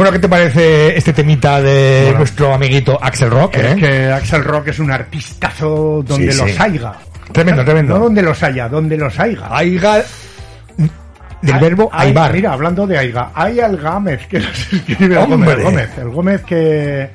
Bueno, 0.00 0.12
¿qué 0.12 0.18
te 0.18 0.30
parece 0.30 0.96
este 0.96 1.12
temita 1.12 1.60
de 1.60 2.14
nuestro 2.16 2.54
amiguito 2.54 2.98
Axel 3.02 3.28
Rock? 3.28 3.56
Es 3.56 3.64
eh? 3.64 3.76
que 3.78 4.06
Axel 4.10 4.42
Rock 4.42 4.68
es 4.68 4.78
un 4.78 4.90
artistazo 4.90 6.02
donde 6.02 6.32
Sí, 6.32 6.38
los 6.38 6.50
sí. 6.52 6.56
haya. 6.58 6.94
Tremendo, 7.30 7.62
tremendo. 7.62 7.98
No 7.98 8.04
donde 8.04 8.22
los 8.22 8.42
haya, 8.42 8.66
donde 8.66 8.96
los 8.96 9.20
haya. 9.20 9.40
Aiga 9.50 10.02
del 11.42 11.58
verbo 11.58 11.90
aibar. 11.92 12.32
Mira, 12.32 12.54
hablando 12.54 12.86
de 12.86 12.96
Aiga, 12.96 13.30
hay 13.34 13.60
al 13.60 13.76
Gámez 13.76 14.26
que 14.26 14.38
nos 14.38 14.72
escribe 14.72 15.16
el 15.16 15.18
¡Hombre! 15.18 15.36
Gómez, 15.36 15.58
el 15.58 15.64
Gómez, 15.64 15.98
el 15.98 16.08
Gómez 16.08 16.42
que, 16.44 17.10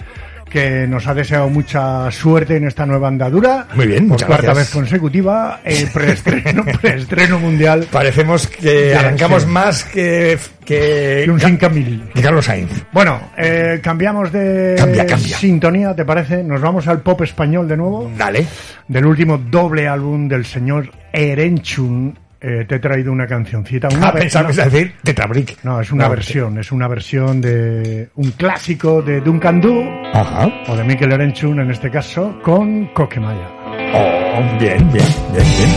que 0.56 0.88
nos 0.88 1.06
ha 1.06 1.14
deseado 1.14 1.50
mucha 1.50 2.10
suerte 2.12 2.56
en 2.56 2.66
esta 2.66 2.86
nueva 2.86 3.10
andadura. 3.10 3.68
Muy 3.76 3.88
bien, 3.88 4.04
por 4.08 4.12
muchas 4.14 4.28
cuarta 4.28 4.46
gracias. 4.54 4.68
vez 4.68 4.74
consecutiva, 4.74 5.60
el 5.66 5.88
preestreno, 5.94 6.64
preestreno 6.82 7.40
mundial. 7.40 7.88
Parecemos 7.92 8.48
que 8.48 8.92
Ya, 8.92 9.00
arrancamos 9.02 9.44
sí. 9.44 9.50
más 9.50 9.84
que, 9.84 10.38
que, 10.64 11.26
Y 11.28 11.30
un 11.30 11.42
5000. 11.42 12.12
que 12.14 12.22
Carlos 12.22 12.46
Sainz. 12.46 12.72
Bueno, 12.94 13.20
eh, 13.38 13.82
cambiamos 13.84 14.32
de 14.32 14.76
Cambia, 14.78 15.06
cambia. 15.06 15.38
sintonía, 15.38 15.94
¿te 15.94 16.06
parece? 16.06 16.42
Nos 16.42 16.62
vamos 16.62 16.88
al 16.88 17.02
pop 17.02 17.22
español 17.24 17.68
de 17.68 17.76
nuevo. 17.76 18.10
Dale. 18.18 18.46
Del 18.88 19.06
último 19.06 19.38
doble 19.38 19.90
álbum 19.90 20.30
del 20.30 20.46
señor 20.46 20.90
Erenchun. 21.12 22.18
Eh, 22.48 22.64
te 22.68 22.76
he 22.76 22.80
traído 22.80 23.12
una 23.12 23.26
cancioncita. 23.26 23.88
Una 23.92 24.10
Ah, 24.10 24.14
ibas 24.22 24.36
a 24.36 24.44
decir 24.44 24.94
Tetrabric. 25.04 25.64
No, 25.64 25.82
es 25.82 25.92
una 25.92 26.04
No, 26.04 26.12
versión, 26.12 26.60
es 26.60 26.72
una 26.72 26.88
versión 26.88 27.42
de 27.42 28.10
un 28.18 28.30
clásico 28.34 29.02
de 29.02 29.20
Duncan 29.22 29.60
Du 29.60 29.84
Ajá. 30.14 30.48
o 30.68 30.76
de 30.76 30.84
Mikel 30.84 31.12
Erenchun 31.12 31.60
en 31.62 31.72
este 31.72 31.90
caso 31.90 32.38
con 32.44 32.86
Coquemaya. 32.94 33.50
Oh, 33.96 34.58
bien, 34.60 34.78
bien, 34.92 35.08
bien, 35.34 35.46
bien. 35.58 35.72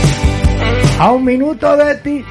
A 0.99 1.11
un 1.11 1.25
minuto 1.25 1.75
de 1.75 1.95
ti. 1.95 2.23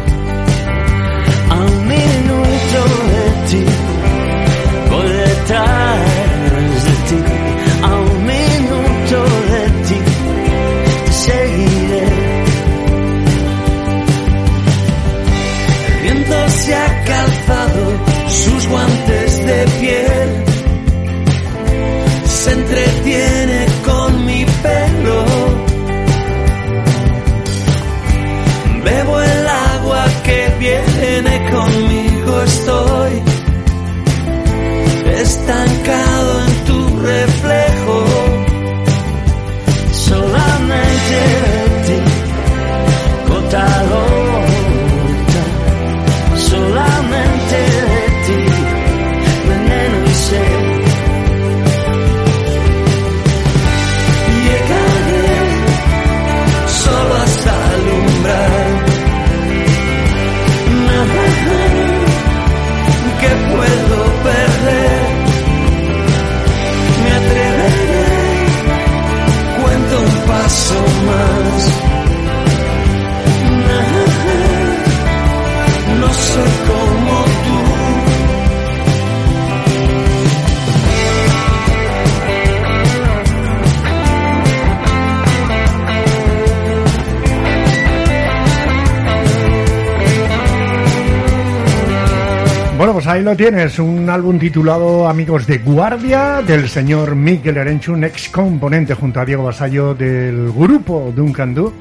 Tienes, 93.37 93.79
un 93.79 94.09
álbum 94.09 94.38
titulado 94.38 95.09
Amigos 95.09 95.47
de 95.47 95.59
Guardia 95.59 96.41
del 96.41 96.69
señor 96.69 97.14
Miguel 97.14 97.57
Erenchun, 97.57 98.05
ex 98.05 98.29
componente 98.29 98.95
junto 98.95 99.21
a 99.21 99.25
Diego 99.25 99.45
Basallo 99.45 99.95
del 99.95 100.51
grupo 100.53 101.12
Duncan 101.14 101.55
Du 101.55 101.73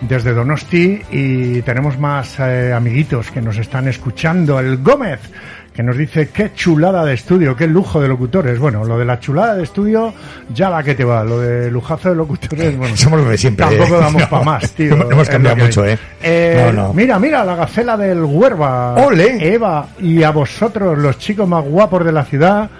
desde 0.00 0.32
Donosti 0.32 1.02
y 1.10 1.62
tenemos 1.62 1.98
más 1.98 2.38
eh, 2.40 2.72
amiguitos 2.72 3.30
que 3.30 3.42
nos 3.42 3.58
están 3.58 3.88
escuchando. 3.88 4.58
El 4.58 4.78
Gómez 4.78 5.20
que 5.74 5.82
nos 5.82 5.96
dice 5.96 6.28
qué 6.28 6.52
chulada 6.54 7.04
de 7.04 7.14
estudio, 7.14 7.56
qué 7.56 7.66
lujo 7.66 8.00
de 8.00 8.06
locutores. 8.06 8.60
Bueno, 8.60 8.84
lo 8.84 8.96
de 8.96 9.04
la 9.04 9.18
chulada 9.18 9.56
de 9.56 9.64
estudio 9.64 10.14
ya 10.54 10.68
va 10.70 10.84
que 10.84 10.94
te 10.94 11.02
va, 11.04 11.24
lo 11.24 11.40
de 11.40 11.68
lujazo 11.70 12.10
de 12.10 12.14
locutores, 12.14 12.76
bueno, 12.78 12.96
Somos 12.96 13.20
los 13.20 13.28
de 13.30 13.38
siempre. 13.38 13.66
tampoco 13.66 13.96
¿eh? 13.96 14.00
damos 14.00 14.22
No, 14.22 14.28
para 14.28 14.44
más, 14.44 14.70
tío. 14.72 14.94
no 14.96 15.10
hemos 15.10 15.28
cambiado 15.28 15.56
mucho. 15.56 15.84
¿eh? 15.84 15.98
Eh, 16.22 16.70
No. 16.72 16.92
Mira, 16.94 17.18
mira, 17.18 17.44
la 17.44 17.56
gacela 17.56 17.96
del 17.96 18.22
Huerva. 18.22 18.94
¡Ole! 19.04 19.52
Eva, 19.52 19.88
y 19.98 20.22
a 20.22 20.30
vosotros, 20.30 20.96
los 20.96 21.18
chicos 21.18 21.48
más 21.48 21.64
guapos 21.64 22.04
de 22.04 22.12
la 22.12 22.24
ciudad. 22.24 22.70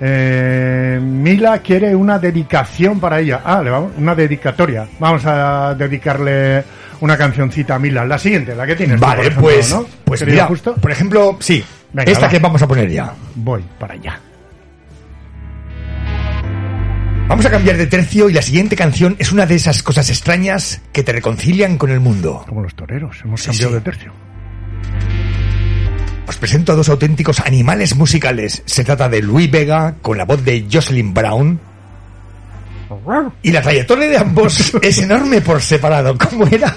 eh, 0.00 0.98
Mila 1.00 1.58
quiere 1.60 1.94
una 1.94 2.18
dedicación 2.18 2.98
para 2.98 3.20
ella. 3.20 3.42
Ah, 3.44 3.62
le 3.62 3.70
vamos, 3.70 3.92
una 3.96 4.16
dedicatoria. 4.16 4.84
Vamos 4.98 5.22
a 5.26 5.74
dedicarle 5.76 6.64
una 7.00 7.16
cancioncita 7.16 7.76
a 7.76 7.78
Mila. 7.78 8.04
La 8.04 8.18
siguiente, 8.18 8.54
la 8.56 8.66
que 8.66 8.74
tienes. 8.74 8.98
Vale, 8.98 9.20
ejemplo, 9.22 9.42
pues, 9.42 9.70
¿no? 9.70 9.86
pues 10.04 10.26
mira, 10.26 10.46
Justo. 10.46 10.74
por 10.74 10.90
ejemplo, 10.90 11.36
sí, 11.40 11.64
Venga, 11.92 12.10
esta 12.10 12.26
va. 12.26 12.30
que 12.30 12.38
vamos 12.38 12.62
a 12.62 12.68
poner 12.68 12.90
ya. 12.90 13.12
Voy 13.34 13.62
para 13.78 13.94
allá. 13.94 14.20
Vamos 17.28 17.46
a 17.46 17.50
cambiar 17.50 17.76
de 17.76 17.86
tercio 17.86 18.28
y 18.28 18.32
la 18.34 18.42
siguiente 18.42 18.76
canción 18.76 19.16
es 19.18 19.32
una 19.32 19.46
de 19.46 19.54
esas 19.54 19.82
cosas 19.82 20.10
extrañas 20.10 20.82
que 20.92 21.02
te 21.02 21.12
reconcilian 21.12 21.78
con 21.78 21.90
el 21.90 22.00
mundo. 22.00 22.44
Como 22.48 22.62
los 22.62 22.74
toreros, 22.74 23.18
hemos 23.24 23.40
Sí, 23.40 23.46
cambiado 23.48 23.70
sí. 23.70 23.74
de 23.76 23.80
tercio. 23.80 24.12
Os 26.26 26.36
presento 26.36 26.72
a 26.72 26.76
dos 26.76 26.88
auténticos 26.88 27.40
animales 27.40 27.96
musicales. 27.96 28.62
Se 28.66 28.84
trata 28.84 29.08
de 29.08 29.22
Louis 29.22 29.50
Vega 29.50 29.94
con 30.02 30.18
la 30.18 30.24
voz 30.24 30.44
de 30.44 30.66
Jocelyn 30.70 31.14
Brown. 31.14 31.60
Y 33.42 33.50
la 33.52 33.62
trayectoria 33.62 34.08
de 34.08 34.18
ambos 34.18 34.72
es 34.82 34.98
enorme 34.98 35.40
por 35.40 35.62
separado. 35.62 36.16
¿Cómo 36.18 36.46
era? 36.46 36.74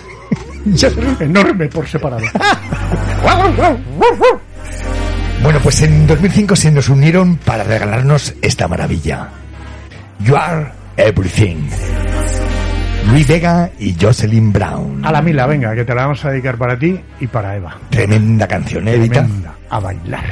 Enorme 1.19 1.67
por 1.67 1.87
separado. 1.87 2.23
Bueno, 5.43 5.59
pues 5.61 5.81
en 5.81 6.07
2005 6.07 6.55
se 6.55 6.71
nos 6.71 6.89
unieron 6.89 7.37
para 7.37 7.63
regalarnos 7.63 8.33
esta 8.41 8.67
maravilla. 8.67 9.29
You 10.19 10.35
are 10.35 10.71
everything. 10.97 11.69
Luis 13.11 13.27
Vega 13.27 13.69
y 13.77 13.95
Jocelyn 13.99 14.51
Brown. 14.51 15.05
A 15.05 15.11
la 15.11 15.21
Mila, 15.21 15.45
venga, 15.45 15.75
que 15.75 15.85
te 15.85 15.93
la 15.93 16.03
vamos 16.03 16.25
a 16.25 16.31
dedicar 16.31 16.57
para 16.57 16.77
ti 16.77 16.99
y 17.19 17.27
para 17.27 17.55
Eva. 17.55 17.77
Tremenda 17.89 18.47
canción, 18.47 18.87
¿eh, 18.87 18.95
Evita? 18.95 19.21
Tremenda. 19.21 19.53
A 19.69 19.79
bailar. 19.79 20.23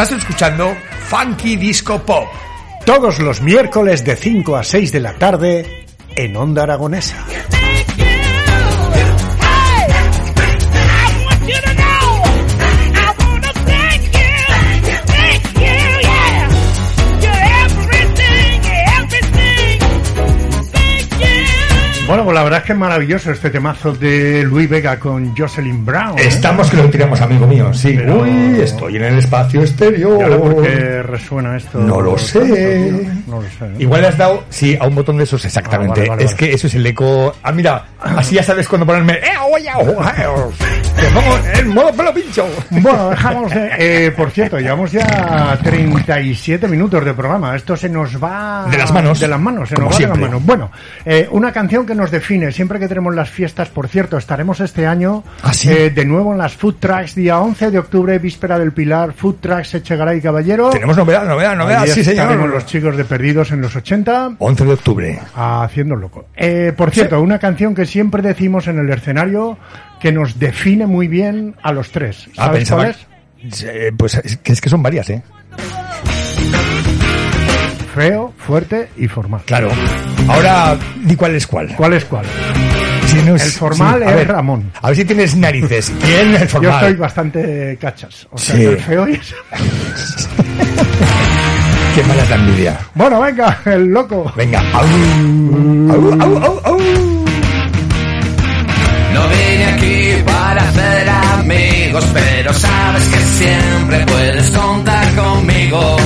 Estás 0.00 0.16
escuchando 0.16 0.76
Funky 1.08 1.56
Disco 1.56 1.98
Pop. 1.98 2.28
Todos 2.86 3.18
los 3.18 3.40
miércoles 3.40 4.04
de 4.04 4.14
5 4.14 4.54
a 4.54 4.62
6 4.62 4.92
de 4.92 5.00
la 5.00 5.18
tarde 5.18 5.86
en 6.14 6.36
Onda 6.36 6.62
Aragonesa. 6.62 7.16
Bueno, 22.08 22.24
pues 22.24 22.34
la 22.34 22.42
verdad 22.42 22.60
es 22.60 22.64
que 22.64 22.72
es 22.72 22.78
maravilloso 22.78 23.30
este 23.32 23.50
temazo 23.50 23.92
de 23.92 24.42
Luis 24.42 24.66
Vega 24.66 24.98
con 24.98 25.36
Jocelyn 25.36 25.84
Brown. 25.84 26.18
¿eh? 26.18 26.22
Estamos 26.26 26.70
que 26.70 26.78
lo 26.78 26.88
tiramos, 26.88 27.20
amigo 27.20 27.46
mío. 27.46 27.74
Sí. 27.74 27.92
Pero- 27.98 28.22
Uy, 28.22 28.60
estoy 28.62 28.96
en 28.96 29.04
el 29.04 29.18
espacio 29.18 29.60
exterior. 29.60 30.18
¿Y 30.18 30.22
ahora 30.22 30.38
por 30.38 30.62
qué 30.62 31.02
resuena 31.02 31.54
esto? 31.58 31.78
No 31.78 32.00
lo 32.00 32.16
sé. 32.16 32.40
No 33.26 33.42
lo 33.42 33.48
sé. 33.50 33.66
¿eh? 33.66 33.74
Igual 33.80 34.00
le 34.00 34.06
has 34.08 34.16
dado, 34.16 34.42
sí, 34.48 34.74
a 34.80 34.86
un 34.86 34.94
botón 34.94 35.18
de 35.18 35.24
esos 35.24 35.44
exactamente. 35.44 36.00
Ah, 36.00 36.04
vale, 36.04 36.08
vale, 36.08 36.24
es 36.24 36.30
vale. 36.32 36.46
que 36.48 36.54
eso 36.54 36.66
es 36.66 36.74
el 36.76 36.86
eco. 36.86 37.34
Ah, 37.42 37.52
mira, 37.52 37.84
así 38.00 38.36
ya 38.36 38.42
sabes 38.42 38.66
cuándo 38.66 38.86
ponerme. 38.86 39.12
¡Eh, 39.12 39.24
oye, 39.52 39.68
oh, 39.76 40.02
Te 41.00 41.06
pongo 41.10 41.36
en 41.54 41.68
modo 41.74 41.92
pelo 41.92 42.12
pincho. 42.12 42.46
Bueno, 42.70 43.10
dejamos 43.10 43.50
de... 43.52 43.70
eh, 43.78 44.10
por 44.12 44.30
cierto, 44.30 44.58
llevamos 44.58 44.90
ya 44.92 45.58
37 45.62 46.66
minutos 46.68 47.04
de 47.04 47.14
programa. 47.14 47.54
Esto 47.54 47.76
se 47.76 47.88
nos 47.88 48.22
va... 48.22 48.66
De 48.70 48.76
las 48.78 48.92
manos. 48.92 49.20
De 49.20 49.28
las 49.28 49.40
manos, 49.40 49.68
se 49.68 49.74
Como 49.76 49.86
nos 49.88 49.94
va 49.94 49.96
siempre. 49.98 50.18
de 50.18 50.24
las 50.24 50.30
manos. 50.32 50.46
Bueno, 50.46 50.70
eh, 51.04 51.28
una 51.30 51.52
canción 51.52 51.86
que 51.86 51.94
nos 51.94 52.10
define. 52.10 52.50
Siempre 52.52 52.78
que 52.78 52.88
tenemos 52.88 53.14
las 53.14 53.30
fiestas, 53.30 53.68
por 53.68 53.88
cierto, 53.88 54.16
estaremos 54.18 54.60
este 54.60 54.86
año 54.86 55.22
¿Ah, 55.42 55.52
sí? 55.52 55.70
eh, 55.70 55.90
de 55.90 56.04
nuevo 56.04 56.32
en 56.32 56.38
las 56.38 56.54
Food 56.54 56.76
Trucks, 56.80 57.14
día 57.14 57.38
11 57.38 57.70
de 57.70 57.78
octubre, 57.78 58.18
víspera 58.18 58.58
del 58.58 58.72
Pilar, 58.72 59.12
Food 59.12 59.36
Trucks 59.40 59.74
Echegaray 59.74 60.20
Caballero. 60.20 60.70
Tenemos 60.70 60.96
novedad, 60.96 61.24
novedad, 61.26 61.56
novedad. 61.56 61.82
Allí 61.82 61.92
Sí, 61.92 62.00
estaremos 62.00 62.34
señor. 62.34 62.48
los 62.50 62.66
chicos 62.66 62.96
de 62.96 63.04
Perdidos 63.04 63.50
en 63.52 63.60
los 63.60 63.74
80. 63.76 64.32
11 64.38 64.64
de 64.64 64.72
octubre. 64.72 65.20
haciendo 65.34 65.94
loco. 65.96 66.26
Eh, 66.36 66.72
por 66.76 66.90
cierto, 66.90 67.20
una 67.20 67.38
canción 67.38 67.74
que 67.74 67.86
siempre 67.86 68.20
decimos 68.22 68.66
en 68.66 68.78
el 68.78 68.90
escenario 68.90 69.58
que 70.00 70.12
nos 70.12 70.38
define 70.38 70.86
muy 70.86 71.08
bien 71.08 71.54
a 71.62 71.72
los 71.72 71.90
tres. 71.90 72.28
Ah, 72.36 72.46
¿Sabes 72.46 72.58
pensaba- 72.60 72.82
cuál 72.84 72.96
es? 73.52 73.62
Eh, 73.64 73.92
Pues 73.96 74.14
es 74.16 74.36
que, 74.38 74.52
es 74.52 74.60
que 74.60 74.68
son 74.68 74.82
varias, 74.82 75.08
¿eh? 75.10 75.22
Feo, 77.94 78.32
fuerte 78.38 78.88
y 78.96 79.08
formal. 79.08 79.40
Claro. 79.44 79.70
Ahora, 80.28 80.76
di 81.02 81.16
cuál 81.16 81.34
es 81.34 81.46
cuál. 81.46 81.74
¿Cuál 81.76 81.94
es 81.94 82.04
cuál? 82.04 82.24
Si 83.06 83.16
no 83.22 83.34
El 83.34 83.40
formal 83.40 84.02
es 84.02 84.14
ver, 84.14 84.28
Ramón. 84.28 84.70
A 84.82 84.88
ver 84.88 84.96
si 84.96 85.04
tienes 85.04 85.34
narices. 85.34 85.92
¿Quién 86.04 86.34
es 86.34 86.42
el 86.42 86.48
Yo 86.48 86.52
formal? 86.52 86.74
estoy 86.84 86.94
bastante 86.94 87.78
cachas. 87.80 88.28
O 88.30 88.38
sea, 88.38 88.54
Sí. 88.56 88.64
el 88.64 88.78
feo 88.78 89.08
y 89.08 89.14
es... 89.14 89.34
Qué 91.94 92.02
mala 92.04 92.22
es 92.22 92.30
la 92.30 92.36
envidia. 92.36 92.78
Bueno, 92.94 93.20
venga, 93.20 93.58
el 93.64 93.86
loco. 93.86 94.32
Venga. 94.36 94.60
Au, 94.72 94.84
au, 95.90 96.22
au, 96.22 96.36
au, 96.44 96.60
au. 96.64 96.78
No 99.14 99.26
para 100.58 100.70
hacer 100.70 101.08
amigos, 101.08 102.04
pero 102.12 102.52
sabes 102.52 103.08
que 103.08 103.18
siempre 103.18 104.06
puedes 104.06 104.50
contar 104.50 105.14
conmigo. 105.14 105.96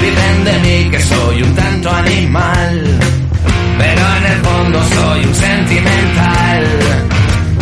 Dicen 0.00 0.44
de 0.44 0.58
mí 0.60 0.90
que 0.90 1.00
soy 1.00 1.42
un 1.42 1.54
tanto 1.54 1.90
animal, 1.90 2.98
pero 3.78 4.16
en 4.16 4.26
el 4.26 4.40
fondo 4.40 4.82
soy 4.94 5.24
un 5.24 5.34
sentimental. 5.34 6.66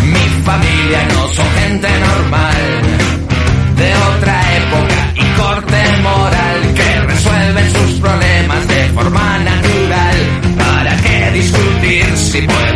Mi 0.03 0.43
familia 0.45 1.09
no 1.15 1.29
son 1.29 1.47
gente 1.61 1.89
normal, 1.89 2.83
de 3.77 3.95
otra 4.15 4.57
época 4.57 5.13
y 5.15 5.25
corte 5.41 6.03
moral, 6.03 6.75
que 6.75 7.01
resuelven 7.01 7.71
sus 7.73 8.01
problemas 8.01 8.69
de 8.69 8.89
forma 8.95 9.39
natural. 9.39 10.17
¿Para 10.59 10.97
qué 10.97 11.31
discutir 11.33 12.17
si 12.17 12.43
puedes 12.43 12.70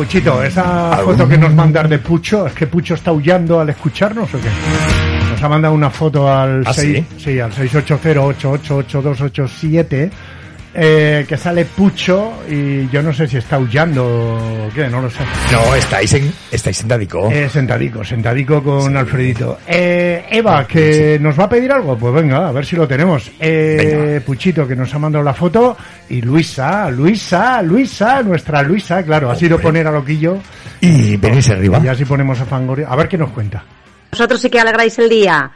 Puchito, 0.00 0.42
esa 0.42 0.96
foto 1.04 1.28
que 1.28 1.36
nos 1.36 1.52
mandas 1.52 1.90
de 1.90 1.98
Pucho, 1.98 2.46
¿es 2.46 2.54
que 2.54 2.66
Pucho 2.66 2.94
está 2.94 3.12
huyendo 3.12 3.60
al 3.60 3.68
escucharnos 3.68 4.32
o 4.32 4.40
qué? 4.40 4.48
Nos 5.30 5.42
ha 5.42 5.46
mandado 5.46 5.74
una 5.74 5.90
foto 5.90 6.26
al, 6.26 6.62
¿Ah, 6.66 6.72
6, 6.72 7.04
sí? 7.18 7.38
al 7.38 7.52
680888287 7.52 10.10
eh, 10.74 11.24
que 11.28 11.36
sale 11.36 11.64
Pucho 11.64 12.42
y 12.48 12.88
yo 12.88 13.02
no 13.02 13.12
sé 13.12 13.26
si 13.26 13.36
está 13.36 13.56
aullando 13.56 14.04
o 14.04 14.68
qué, 14.74 14.88
no 14.88 15.02
lo 15.02 15.10
sé. 15.10 15.24
No, 15.50 15.74
estáis, 15.74 16.12
en, 16.14 16.32
estáis 16.50 16.76
sentadico. 16.76 17.30
Eh, 17.30 17.48
sentadico, 17.48 18.04
sentadico 18.04 18.62
con 18.62 18.96
Alfredito. 18.96 19.58
Eh, 19.66 20.24
Eva, 20.30 20.66
que 20.66 21.18
nos 21.20 21.38
va 21.38 21.44
a 21.44 21.48
pedir 21.48 21.72
algo, 21.72 21.96
pues 21.96 22.14
venga, 22.14 22.48
a 22.48 22.52
ver 22.52 22.64
si 22.64 22.76
lo 22.76 22.86
tenemos. 22.86 23.30
Eh, 23.40 24.20
Puchito, 24.24 24.66
que 24.66 24.76
nos 24.76 24.94
ha 24.94 24.98
mandado 24.98 25.24
la 25.24 25.34
foto, 25.34 25.76
y 26.08 26.20
Luisa, 26.22 26.90
Luisa, 26.90 27.62
Luisa, 27.62 28.22
nuestra 28.22 28.62
Luisa, 28.62 29.02
claro, 29.02 29.30
ha 29.30 29.36
sido 29.36 29.58
poner 29.58 29.86
a 29.86 29.92
Loquillo. 29.92 30.38
Y 30.80 31.16
venís 31.16 31.50
arriba. 31.50 31.80
Y 31.82 31.88
así 31.88 32.04
ponemos 32.04 32.40
a 32.40 32.44
Fangoria. 32.44 32.88
A 32.88 32.96
ver 32.96 33.08
qué 33.08 33.18
nos 33.18 33.30
cuenta. 33.30 33.62
Vosotros 34.10 34.40
sí 34.40 34.50
que 34.50 34.60
alegráis 34.60 34.98
el 34.98 35.08
día. 35.08 35.50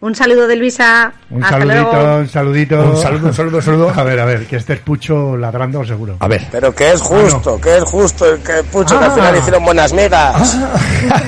Un 0.00 0.14
saludo 0.14 0.46
de 0.46 0.56
Luisa. 0.56 1.12
Un 1.30 1.42
Hasta 1.42 1.58
saludito, 1.58 1.92
luego. 1.92 2.16
un 2.18 2.28
saludito. 2.28 2.90
Un 2.90 2.96
saludo, 3.00 3.26
un 3.28 3.34
saludo, 3.34 3.56
un 3.56 3.62
saludo. 3.62 3.92
A 3.96 4.02
ver, 4.02 4.20
a 4.20 4.24
ver, 4.26 4.46
que 4.46 4.56
este 4.56 4.74
es 4.74 4.80
Pucho 4.80 5.34
ladrando 5.36 5.82
seguro. 5.84 6.16
A 6.20 6.28
ver. 6.28 6.46
Pero 6.52 6.74
que 6.74 6.92
es 6.92 7.00
justo, 7.00 7.58
que 7.58 7.78
es 7.78 7.84
justo, 7.84 8.30
el 8.34 8.40
que 8.40 8.62
Pucho 8.70 8.98
que 8.98 9.04
al 9.06 9.10
Ah. 9.10 9.14
final 9.14 9.36
hicieron 9.38 9.64
buenas 9.64 9.92
migas. 9.94 10.58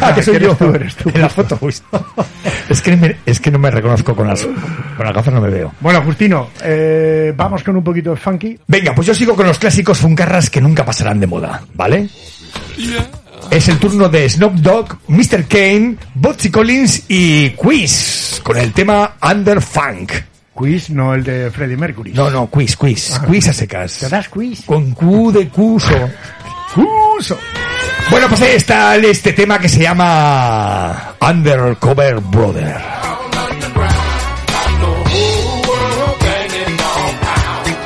Ah, 0.02 0.14
que 0.14 0.22
soy 0.22 0.38
yo. 0.40 0.54
tú, 0.56 0.66
eres 0.74 0.94
tú. 0.96 1.10
En 1.14 1.22
la 1.22 1.28
foto, 1.30 1.56
justo. 1.56 1.86
es, 2.68 2.82
que 2.82 2.96
me- 2.96 3.16
es 3.24 3.40
que 3.40 3.50
no 3.50 3.58
me 3.58 3.70
reconozco 3.70 4.14
con 4.14 4.26
las, 4.28 4.42
con 4.42 5.06
las 5.06 5.14
gafas, 5.14 5.32
no 5.32 5.40
me 5.40 5.48
veo. 5.48 5.72
Bueno, 5.80 6.02
Justino, 6.02 6.50
eh, 6.62 7.32
vamos 7.34 7.62
con 7.62 7.76
un 7.76 7.84
poquito 7.84 8.10
de 8.10 8.16
funky. 8.16 8.58
Venga, 8.66 8.94
pues 8.94 9.06
yo 9.06 9.14
sigo 9.14 9.34
con 9.34 9.46
los 9.46 9.58
clásicos 9.58 9.98
funcarras 9.98 10.50
que 10.50 10.60
nunca 10.60 10.84
pasarán 10.84 11.18
de 11.20 11.26
moda, 11.26 11.62
¿vale? 11.74 12.08
Es 13.51 13.68
el 13.68 13.78
turno 13.78 14.09
de 14.09 14.28
Snoop 14.28 14.55
Dogg, 14.55 14.97
Mr. 15.09 15.47
Kane, 15.47 15.97
Botsy 16.14 16.51
Collins 16.51 17.05
y 17.09 17.51
Quiz 17.51 18.41
con 18.43 18.57
el 18.57 18.72
tema 18.72 19.14
Under 19.22 19.61
Funk. 19.62 20.12
Quiz, 20.55 20.91
no 20.91 21.14
el 21.14 21.22
de 21.22 21.51
Freddie 21.51 21.76
Mercury. 21.76 22.12
No, 22.12 22.30
no, 22.30 22.47
quiz, 22.49 22.76
quiz, 22.76 23.12
Ah. 23.14 23.22
quiz 23.26 23.49
a 23.49 23.53
secas. 23.53 23.99
¿Te 23.99 24.09
das 24.09 24.28
quiz? 24.28 24.62
Con 24.64 24.93
Q 24.93 25.30
de 25.32 25.49
cuso. 25.49 26.11
Cuso. 26.74 27.39
Bueno, 28.11 28.28
pues 28.28 28.41
ahí 28.43 28.53
está 28.55 28.97
este 28.97 29.32
tema 29.32 29.59
que 29.59 29.68
se 29.68 29.80
llama 29.82 31.14
Undercover 31.20 32.20
Brother. 32.20 32.76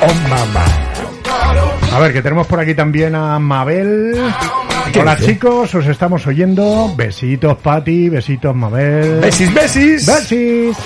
Oh, 0.03 0.13
mamá. 0.29 0.65
A 1.91 1.99
ver, 1.99 2.13
que 2.13 2.21
tenemos 2.21 2.47
por 2.47 2.59
aquí 2.59 2.73
también 2.73 3.15
a 3.15 3.37
Mabel. 3.39 4.13
¿Qué 4.93 5.01
Hola 5.01 5.15
dice? 5.15 5.33
chicos, 5.33 5.75
os 5.75 5.85
estamos 5.87 6.25
oyendo. 6.25 6.93
Besitos, 6.95 7.57
Pati, 7.57 8.07
besitos, 8.09 8.55
Mabel. 8.55 9.19
Besis, 9.19 9.53
besis. 9.53 10.05
Besis. 10.05 10.77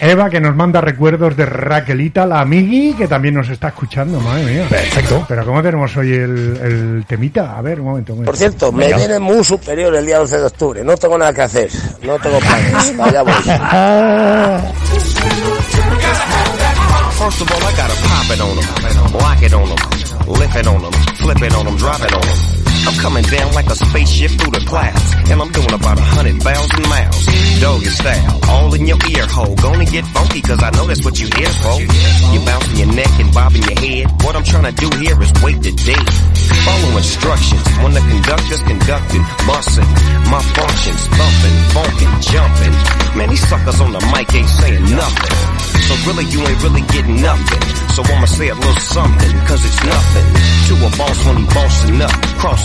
Eva, 0.00 0.28
que 0.28 0.40
nos 0.40 0.54
manda 0.54 0.82
recuerdos 0.82 1.34
de 1.34 1.46
Raquelita, 1.46 2.26
la 2.26 2.40
amigui, 2.40 2.92
que 2.92 3.08
también 3.08 3.34
nos 3.34 3.48
está 3.48 3.68
escuchando, 3.68 4.20
madre 4.20 4.44
mía. 4.44 4.66
Perfecto. 4.68 5.24
Pero 5.26 5.46
¿cómo 5.46 5.62
tenemos 5.62 5.96
hoy 5.96 6.12
el, 6.12 6.58
el 6.62 7.04
temita? 7.06 7.56
A 7.56 7.62
ver, 7.62 7.80
un 7.80 7.86
momento. 7.86 8.12
un 8.12 8.18
momento. 8.18 8.30
Por 8.30 8.36
cierto, 8.38 8.70
me 8.70 8.92
viene 8.92 9.18
muy 9.18 9.42
superior 9.42 9.94
el 9.94 10.04
día 10.04 10.20
11 10.20 10.36
de 10.36 10.44
octubre. 10.44 10.84
No 10.84 10.94
tengo 10.96 11.16
nada 11.16 11.32
que 11.32 11.42
hacer. 11.42 11.70
No 12.02 12.18
tengo 12.18 12.38
planes. 12.38 12.96
Vaya 12.98 13.22
voy. 13.22 13.32
Lippin' 20.26 20.66
on 20.66 20.80
them, 20.80 20.92
flippin' 21.18 21.54
on 21.54 21.66
them, 21.66 21.76
droppin' 21.76 22.14
on 22.14 22.20
them. 22.22 22.53
I'm 22.86 22.96
coming 23.00 23.24
down 23.24 23.54
like 23.54 23.66
a 23.66 23.74
spaceship 23.74 24.30
through 24.36 24.52
the 24.52 24.64
clouds, 24.68 25.14
and 25.30 25.40
I'm 25.40 25.50
doing 25.52 25.72
about 25.72 25.98
a 25.98 26.04
hundred 26.04 26.42
thousand 26.42 26.84
miles. 26.88 27.24
Doggy 27.60 27.88
style, 27.88 28.40
all 28.48 28.74
in 28.74 28.86
your 28.86 28.98
ear 29.08 29.26
hole. 29.26 29.54
Gonna 29.56 29.86
get 29.86 30.04
funky, 30.12 30.42
cause 30.42 30.62
I 30.62 30.70
know 30.76 30.86
that's 30.86 31.04
what 31.04 31.18
you 31.18 31.28
here 31.32 31.54
for. 31.64 31.80
You 31.80 32.40
bouncing 32.44 32.76
your 32.76 32.92
neck 32.92 33.12
and 33.20 33.32
bobbing 33.32 33.64
your 33.64 33.78
head. 33.80 34.04
What 34.20 34.36
I'm 34.36 34.44
trying 34.44 34.68
to 34.68 34.76
do 34.76 34.88
here 35.00 35.16
is 35.16 35.32
wait 35.42 35.64
the 35.64 35.72
day. 35.72 36.04
Follow 36.64 36.96
instructions 36.96 37.64
when 37.80 37.92
the 37.96 38.04
conductor's 38.04 38.62
conducting, 38.62 39.24
busting. 39.48 39.88
My 40.28 40.44
functions, 40.52 41.00
thumping, 41.08 41.56
funkin', 41.72 42.14
jumping. 42.20 42.74
Man, 43.16 43.28
these 43.30 43.46
suckers 43.48 43.80
on 43.80 43.92
the 43.92 44.00
mic 44.12 44.28
ain't 44.34 44.48
saying 44.48 44.84
nothing. 44.92 45.34
So 45.88 45.92
really, 46.08 46.24
you 46.28 46.40
ain't 46.40 46.60
really 46.62 46.84
getting 46.92 47.20
nothing. 47.20 47.62
So 47.92 48.02
I'ma 48.02 48.26
say 48.26 48.48
a 48.48 48.54
little 48.54 48.80
something, 48.80 49.32
cause 49.48 49.64
it's 49.64 49.80
nothing. 49.84 50.26
To 50.68 50.74
a 50.84 50.90
boss 50.96 51.18
when 51.26 51.36
he 51.36 51.46
bossing 51.52 52.00
up. 52.00 52.14
Cross 52.40 52.64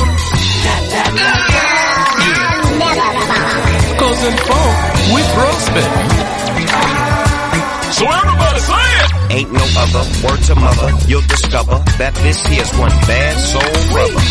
Yeah. 1.15 1.47
Cause 3.99 4.23
in 4.23 4.35
funk, 4.47 4.75
we 5.13 5.21
thrust, 5.33 5.67
baby. 5.75 6.01
So 7.91 8.07
everybody 8.07 8.59
say 8.59 8.87
it! 9.03 9.09
Ain't 9.31 9.51
no 9.51 9.65
other 9.77 10.03
word 10.25 10.41
to 10.47 10.55
mother. 10.55 10.89
You'll 11.07 11.27
discover 11.27 11.77
that 11.99 12.15
this 12.23 12.43
here's 12.45 12.71
one 12.77 12.89
bad 13.05 13.37
soul 13.37 13.61
brother. 13.91 14.21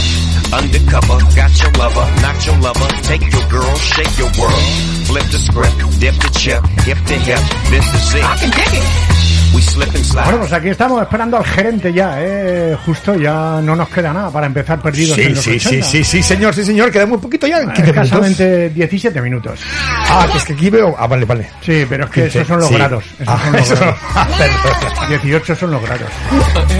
Undercover, 0.52 1.18
got 1.36 1.52
your 1.62 1.72
lover, 1.78 2.06
not 2.22 2.44
your 2.44 2.58
lover. 2.58 2.88
Take 3.02 3.22
your 3.32 3.46
girl, 3.48 3.74
shake 3.78 4.18
your 4.18 4.30
world. 4.40 4.64
Flip 5.06 5.24
the 5.30 5.38
script, 5.38 5.76
dip 6.00 6.14
the 6.16 6.30
chip, 6.36 6.64
hip 6.82 6.98
to 7.06 7.14
hip. 7.14 7.40
This 7.70 7.86
is 7.94 8.14
it. 8.14 8.24
I 8.24 8.36
can 8.36 8.50
dig 8.50 8.74
it. 8.82 9.09
Bueno, 9.54 10.38
pues 10.40 10.52
aquí 10.52 10.68
estamos 10.68 11.02
esperando 11.02 11.36
al 11.36 11.44
gerente 11.44 11.92
ya, 11.92 12.16
¿eh? 12.18 12.76
Justo 12.86 13.14
ya 13.14 13.60
no 13.62 13.74
nos 13.76 13.88
queda 13.88 14.12
nada 14.12 14.30
para 14.30 14.46
empezar 14.46 14.80
perdidos 14.80 15.16
Sí, 15.16 15.22
en 15.22 15.34
los 15.34 15.42
sí, 15.44 15.58
sí, 15.58 15.66
80. 15.68 15.86
sí, 15.88 16.04
sí, 16.04 16.22
señor, 16.22 16.54
sí, 16.54 16.64
señor. 16.64 16.90
Queda 16.90 17.06
muy 17.06 17.18
poquito 17.18 17.46
ya. 17.46 17.60
15 17.60 17.82
minutos. 17.82 18.04
Escasamente 18.04 18.70
17 18.70 19.20
minutos. 19.20 19.60
Ah, 20.08 20.28
que 20.30 20.38
es 20.38 20.44
que 20.44 20.52
aquí 20.52 20.70
veo. 20.70 20.94
Ah, 20.98 21.06
vale, 21.06 21.24
vale. 21.24 21.48
Sí, 21.62 21.84
pero 21.88 22.04
es 22.04 22.10
que 22.10 22.22
15, 22.22 22.38
esos 22.38 22.48
son 22.48 22.60
los 22.60 22.68
sí. 22.68 22.74
grados. 22.74 23.04
Esos 23.18 23.28
Ah, 23.28 23.40
son 23.44 23.52
los 23.52 23.62
esos 23.62 23.78
grados. 23.80 23.98
son- 24.00 24.26
Perdón. 24.38 25.08
18 25.08 25.56
son 25.56 25.70
los 25.72 25.82
grados. 25.82 26.08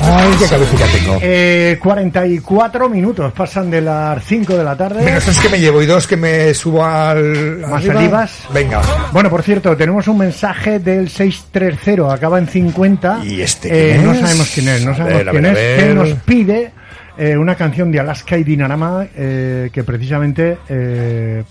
Ay, 0.03 0.35
qué 0.39 0.47
cabecita 0.47 0.87
tengo. 0.87 1.19
Eh, 1.23 1.79
44 1.83 2.89
minutos 2.89 3.33
pasan 3.33 3.71
de 3.71 3.81
las 3.81 4.25
5 4.25 4.57
de 4.57 4.65
la 4.65 4.77
tarde. 4.77 5.05
Menos 5.05 5.27
es 5.27 5.39
que 5.39 5.49
me 5.49 5.59
llevo 5.59 5.83
y 5.83 5.87
dos 5.87 6.07
que 6.07 6.17
me 6.17 6.55
subo 6.55 6.85
al. 6.85 7.59
¿Más 7.69 7.73
arriba. 7.85 8.01
olivas? 8.01 8.33
Venga. 8.53 8.81
Bueno, 9.13 9.29
por 9.31 9.43
cierto, 9.43 9.77
tenemos 9.77 10.07
un 10.09 10.19
mensaje 10.19 10.79
del 10.79 11.09
630, 11.09 12.13
acaba 12.15 12.39
en 12.39 12.49
50. 12.65 13.21
¿Y 13.25 13.41
este 13.41 13.95
Eh, 13.95 13.99
no 13.99 14.15
sabemos 14.15 14.51
quién 14.53 14.69
es, 14.69 14.85
no 14.85 14.97
sabemos 14.97 15.25
ver, 15.25 15.31
quién 15.31 15.43
ver, 15.43 15.57
es, 15.57 15.85
que 15.85 15.95
nos 15.95 16.09
pide 16.25 16.73
eh, 17.19 17.37
una 17.37 17.55
canción 17.55 17.91
de 17.91 18.01
Alaska 18.01 18.37
y 18.37 18.45
Dinarama 18.45 19.07
eh, 19.17 19.71
que 19.73 19.83
precisamente 19.85 20.59
eh, 20.69 21.43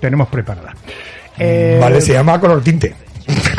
tenemos 0.00 0.28
preparada. 0.28 0.74
Eh, 1.38 1.78
Vale, 1.80 2.00
se 2.00 2.12
llama 2.12 2.38
Color 2.40 2.62
Tinte. 2.62 2.94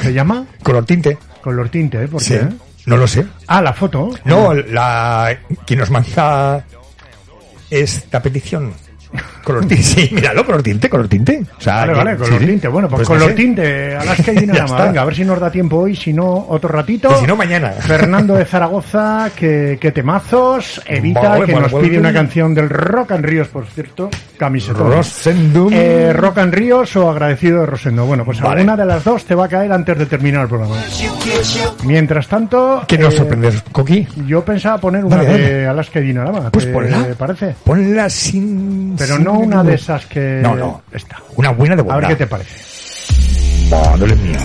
¿Se 0.02 0.14
llama? 0.14 0.46
Color 0.64 0.86
Tinte. 0.86 1.18
Color 1.42 1.70
tinte. 1.70 2.08
¿Por 2.08 2.22
Sí. 2.22 2.34
qué? 2.34 2.48
No 2.86 2.98
lo 2.98 3.08
sé. 3.08 3.26
Ah, 3.48 3.62
la 3.62 3.72
foto. 3.74 4.12
No, 4.26 4.54
la. 4.54 5.38
Quien 5.66 5.80
nos 5.80 5.90
manda 5.90 6.64
esta 7.70 8.22
petición. 8.22 8.74
Color 9.44 9.66
tinte. 9.66 9.84
Sí, 9.84 10.10
míralo, 10.14 10.46
color 10.46 10.62
tinte, 10.62 10.90
color 10.90 11.08
tinte. 11.08 11.42
O 11.58 11.62
sea, 11.62 11.78
Vale, 11.78 11.94
vale, 11.94 12.16
color 12.18 12.40
sí, 12.40 12.46
tinte. 12.46 12.68
Bueno, 12.68 12.88
pues, 12.88 13.02
no 13.02 13.16
color 13.16 13.30
sé. 13.30 13.36
tinte, 13.36 13.96
Alaska 13.96 14.32
y 14.32 14.36
Ya 14.36 14.42
Dinarama. 14.42 14.66
está. 14.66 14.86
Venga, 14.86 15.02
a 15.02 15.06
ver 15.06 15.16
si 15.16 15.26
nos 15.26 15.40
da 15.40 15.50
tiempo 15.52 15.78
hoy, 15.78 15.96
si 15.96 16.14
no, 16.14 16.46
otro 16.50 16.70
ratito. 16.70 17.10
Y 17.12 17.22
si 17.22 17.26
no, 17.28 17.36
mañana. 17.36 17.72
Fernando 17.80 18.36
de 18.36 18.46
Zaragoza, 18.46 19.32
que, 19.36 19.78
que 19.82 19.92
temazos. 19.92 20.82
Evita, 20.86 21.22
Vale, 21.30 21.46
que 21.48 21.56
nos 21.56 21.74
pide 21.74 21.98
una 21.98 22.14
canción 22.14 22.54
del 22.54 22.70
Rock 22.70 23.14
and 23.14 23.26
Ríos, 23.26 23.48
por 23.48 23.66
cierto. 23.66 24.10
Camisetón. 24.40 24.92
Rosendum. 24.92 25.70
Eh, 25.74 26.14
Rock 26.14 26.38
and 26.38 26.54
Ríos 26.54 26.96
o 26.96 27.10
agradecido 27.10 27.60
de 27.60 27.66
Rosendo. 27.66 28.06
Bueno, 28.06 28.24
pues 28.24 28.40
Vale. 28.40 28.62
alguna 28.62 28.78
de 28.78 28.86
las 28.86 29.04
dos 29.04 29.26
te 29.26 29.36
va 29.36 29.46
a 29.46 29.48
caer 29.50 29.72
antes 29.72 29.98
de 29.98 30.06
terminar 30.06 30.44
el 30.44 30.48
programa. 30.48 30.76
Mientras 31.84 32.28
tanto. 32.28 32.84
¿Qué 32.88 32.98
nos 32.98 33.14
eh, 33.14 33.18
sorprendes, 33.18 33.62
Coqui? 33.72 34.08
Yo 34.26 34.44
pensaba 34.44 34.78
poner 34.78 35.04
una 35.04 35.18
Dale, 35.18 35.38
de. 35.38 35.68
Alaska 35.68 36.00
y 36.00 36.04
Dinarama. 36.04 36.50
Pues 36.50 36.66
¿te 36.66 36.72
ponla. 36.72 37.08
parece? 37.18 37.56
Ponla 37.64 38.10
sin. 38.10 38.96
Pero 38.98 39.16
sin 39.18 39.26
no 39.26 39.34
una 39.34 39.62
de 39.62 39.76
esas 39.76 40.06
que. 40.06 40.40
No, 40.42 40.56
no. 40.56 40.82
Esta. 40.92 41.18
Una 41.36 41.52
buena 41.52 41.76
de 41.76 41.84
A 41.92 41.98
ver 41.98 42.08
qué 42.08 42.16
te 42.16 42.28
parece. 42.28 42.56
Mío. 43.70 44.40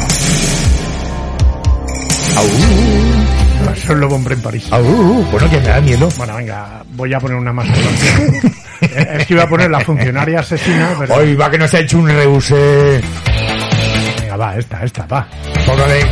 Au. 2.36 2.93
Es 3.72 3.88
Lobo 3.88 4.16
Hombre 4.16 4.34
en 4.34 4.42
París. 4.42 4.66
Au. 4.70 4.82
Bueno, 4.82 5.50
que 5.50 5.56
me 5.58 5.68
da 5.68 5.80
miedo. 5.80 6.08
Bueno, 6.16 6.36
venga, 6.36 6.82
voy 6.92 7.12
a 7.14 7.18
poner 7.20 7.36
una 7.36 7.52
más. 7.52 7.66
Es 8.84 9.26
que 9.26 9.32
iba 9.34 9.44
a 9.44 9.48
poner 9.48 9.70
la 9.70 9.80
funcionaria 9.80 10.40
asesina, 10.40 10.94
pero. 10.98 11.14
Hoy 11.14 11.34
va 11.34 11.50
que 11.50 11.56
nos 11.58 11.72
ha 11.72 11.80
hecho 11.80 11.98
un 11.98 12.08
reuse. 12.08 13.00
Venga, 14.20 14.36
va, 14.36 14.56
esta, 14.56 14.84
esta, 14.84 15.06
va. 15.06 15.26
Por 15.64 15.78
lo 15.78 15.86
de 15.86 16.04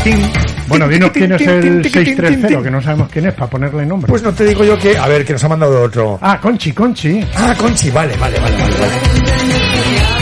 Bueno, 0.68 0.88
dinos 0.88 1.10
quién 1.10 1.32
es 1.32 1.42
el 1.42 1.60
tin, 1.60 1.82
tin, 1.82 1.92
tin, 1.92 1.92
630, 1.92 2.48
tin. 2.48 2.62
que 2.62 2.70
no 2.70 2.80
sabemos 2.80 3.08
quién 3.10 3.26
es, 3.26 3.34
para 3.34 3.50
ponerle 3.50 3.84
nombre. 3.84 4.08
Pues 4.08 4.22
no 4.22 4.32
te 4.32 4.44
digo 4.46 4.64
yo 4.64 4.78
que... 4.78 4.96
A 4.96 5.06
ver, 5.06 5.24
que 5.24 5.34
nos 5.34 5.44
ha 5.44 5.48
mandado 5.48 5.82
otro. 5.82 6.18
Ah, 6.22 6.38
Conchi, 6.40 6.72
Conchi. 6.72 7.20
Ah, 7.36 7.54
Conchi, 7.58 7.90
vale, 7.90 8.16
vale, 8.16 8.40
vale, 8.40 8.56
vale. 8.56 8.76
vale. 8.78 10.21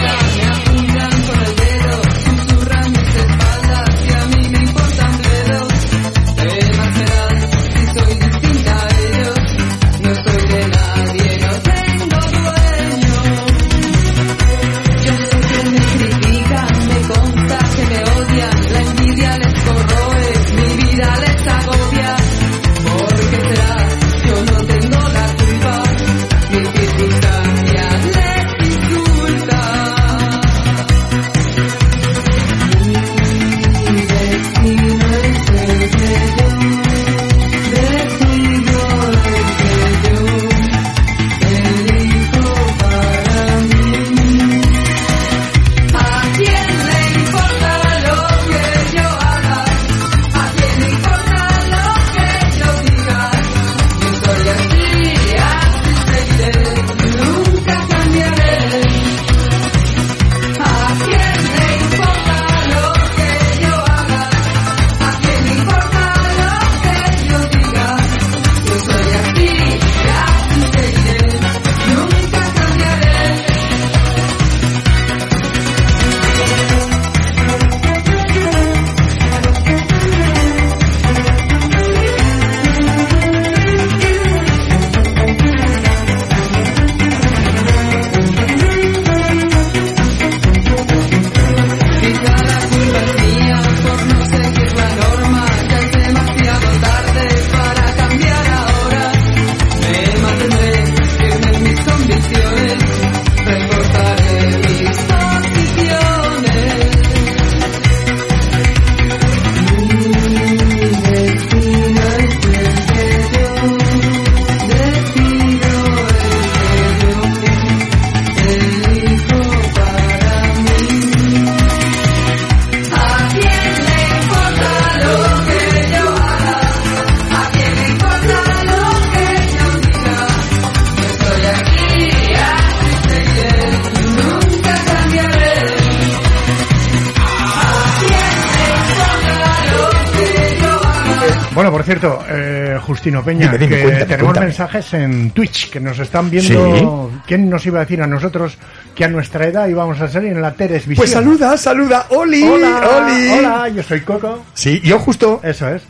Justino 143.00 143.24
Peña, 143.24 143.46
Dime, 143.46 143.56
dime, 143.56 143.76
que 143.76 143.82
cuéntame, 143.82 144.04
tenemos 144.04 144.24
cuéntame. 144.24 144.46
mensajes 144.48 144.92
en 144.92 145.30
Twitch 145.30 145.70
que 145.70 145.80
nos 145.80 145.98
están 145.98 146.28
viendo. 146.28 147.10
¿Quién 147.26 147.48
nos 147.48 147.64
iba 147.64 147.78
a 147.78 147.84
decir 147.84 148.02
a 148.02 148.06
nosotros 148.06 148.58
que 148.94 149.06
a 149.06 149.08
nuestra 149.08 149.46
edad 149.46 149.66
íbamos 149.68 149.98
a 150.02 150.08
salir 150.08 150.32
en 150.32 150.42
la 150.42 150.52
Teres 150.52 150.86
Visión? 150.86 150.96
Pues 150.98 151.10
saluda, 151.10 151.56
saluda, 151.56 152.04
Oli, 152.10 152.42
Hola, 152.42 152.82
Oli. 153.06 153.28
hola, 153.38 153.68
yo 153.70 153.82
soy 153.82 154.02
Coco. 154.02 154.44
Sí, 154.52 154.82
yo 154.84 154.98
justo. 154.98 155.40
Eso 155.42 155.66
es. 155.70 155.82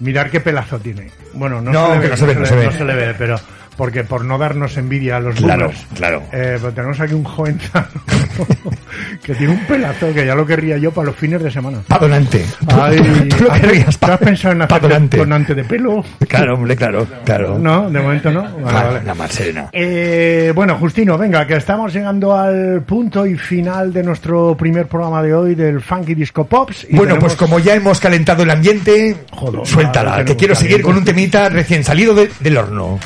Mirar 0.00 0.30
qué 0.30 0.40
pelazo 0.40 0.78
tiene. 0.78 1.10
Bueno, 1.34 1.60
no, 1.60 1.70
No, 1.70 1.86
se, 1.88 1.92
le 1.96 1.98
ve, 1.98 2.08
no 2.08 2.16
se 2.16 2.24
ve, 2.26 2.34
no 2.34 2.46
se 2.46 2.54
ve. 2.56 2.64
no 2.64 2.72
se 2.72 2.84
le 2.86 2.94
ve, 2.94 3.14
pero 3.18 3.38
porque 3.76 4.04
por 4.04 4.24
no 4.24 4.38
darnos 4.38 4.76
envidia 4.76 5.16
a 5.16 5.20
los 5.20 5.34
Claro, 5.36 5.66
boomers. 5.66 5.86
claro. 5.94 6.22
Eh, 6.32 6.58
pero 6.60 6.72
tenemos 6.72 7.00
aquí 7.00 7.14
un 7.14 7.24
joven 7.24 7.58
que 9.22 9.34
tiene 9.34 9.52
un 9.54 9.60
pelazo 9.66 10.12
que 10.12 10.26
ya 10.26 10.34
lo 10.34 10.46
querría 10.46 10.76
yo 10.78 10.90
para 10.92 11.06
los 11.06 11.16
fines 11.16 11.42
de 11.42 11.50
semana. 11.50 11.78
Pa' 11.86 11.98
donante. 11.98 12.44
Ay, 12.68 13.28
Tú 13.36 13.44
lo 13.44 13.52
¿has- 13.52 13.60
querrías 13.60 13.98
¿tú 13.98 14.06
has 14.12 14.18
pensado 14.18 14.52
en 14.54 14.62
hacer 14.62 14.80
donante. 14.80 15.16
donante 15.16 15.54
de 15.54 15.64
pelo? 15.64 16.04
Claro, 16.28 16.54
hombre, 16.54 16.76
claro, 16.76 17.06
claro. 17.24 17.58
No, 17.58 17.90
de 17.90 18.00
momento 18.00 18.30
no. 18.30 18.42
Vale, 18.42 18.62
Claro, 18.68 18.88
vale. 18.94 19.04
la 19.04 19.14
más 19.14 19.30
serena. 19.32 19.68
Eh, 19.72 20.52
bueno, 20.54 20.76
Justino, 20.78 21.16
venga, 21.18 21.46
que 21.46 21.56
estamos 21.56 21.92
llegando 21.92 22.36
al 22.36 22.82
punto 22.82 23.26
y 23.26 23.36
final 23.36 23.92
de 23.92 24.02
nuestro 24.02 24.56
primer 24.56 24.86
programa 24.86 25.22
de 25.22 25.34
hoy 25.34 25.54
del 25.54 25.80
Funky 25.80 26.14
Disco 26.14 26.44
Pops. 26.46 26.84
y 26.84 26.96
Bueno, 26.96 27.14
tenemos- 27.14 27.24
pues 27.24 27.36
como 27.36 27.58
ya 27.58 27.74
hemos 27.74 28.00
calentado 28.00 28.42
el 28.42 28.50
ambiente, 28.50 29.16
suéltala, 29.64 30.10
madre, 30.10 30.24
que 30.26 30.36
quiero 30.36 30.54
seguir 30.54 30.82
con 30.82 30.96
un 30.96 31.04
temita 31.04 31.48
recién 31.48 31.84
salido 31.84 32.14
de- 32.14 32.30
del 32.40 32.56
horno. 32.56 32.98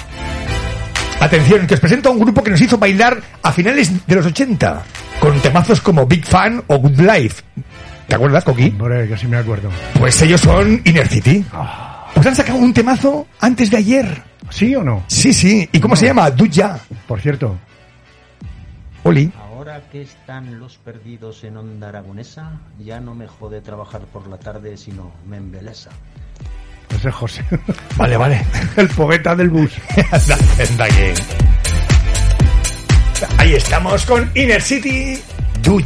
Atención, 1.20 1.66
que 1.66 1.74
os 1.74 1.80
presento 1.80 2.08
a 2.08 2.12
un 2.12 2.20
grupo 2.20 2.44
que 2.44 2.50
nos 2.50 2.60
hizo 2.60 2.78
bailar 2.78 3.20
a 3.42 3.50
finales 3.50 4.06
de 4.06 4.14
los 4.14 4.24
80, 4.24 4.84
con 5.18 5.40
temazos 5.40 5.80
como 5.80 6.06
Big 6.06 6.24
Fan 6.24 6.62
o 6.68 6.78
Good 6.78 7.00
Life. 7.00 7.42
¿Te 8.06 8.14
acuerdas, 8.14 8.44
Coqui? 8.44 8.68
Hombre, 8.68 9.08
que 9.08 9.16
sí 9.16 9.26
me 9.26 9.36
acuerdo. 9.36 9.68
Pues 9.98 10.22
ellos 10.22 10.40
son 10.40 10.80
Inner 10.84 11.08
City. 11.08 11.44
Pues 12.14 12.24
han 12.24 12.36
sacado 12.36 12.58
un 12.58 12.72
temazo 12.72 13.26
antes 13.40 13.68
de 13.70 13.78
ayer. 13.78 14.22
¿Sí 14.50 14.74
o 14.76 14.84
no? 14.84 15.04
Sí, 15.08 15.32
sí. 15.32 15.68
¿Y 15.72 15.80
cómo 15.80 15.96
se 15.96 16.06
llama? 16.06 16.30
Do 16.30 16.46
Ya. 16.46 16.78
Por 17.06 17.20
cierto. 17.20 17.58
Oli. 19.02 19.30
Ahora 19.36 19.82
que 19.90 20.02
están 20.02 20.60
los 20.60 20.78
perdidos 20.78 21.42
en 21.42 21.56
onda 21.56 21.88
aragonesa, 21.88 22.60
ya 22.78 23.00
no 23.00 23.14
me 23.14 23.26
jode 23.26 23.60
trabajar 23.60 24.02
por 24.02 24.28
la 24.28 24.38
tarde, 24.38 24.76
sino 24.76 25.10
me 25.26 25.36
embelesa. 25.36 25.90
Ese 26.94 27.08
es 27.08 27.14
José. 27.14 27.44
Vale, 27.96 28.16
vale. 28.16 28.44
El 28.76 28.88
poeta 28.88 29.34
del 29.36 29.50
bus. 29.50 29.70
Anda, 30.10 30.38
anda 30.68 30.88
que- 30.88 31.14
Ahí 33.38 33.54
estamos 33.54 34.04
con 34.04 34.30
Inner 34.34 34.62
City. 34.62 35.20
Do 35.62 35.80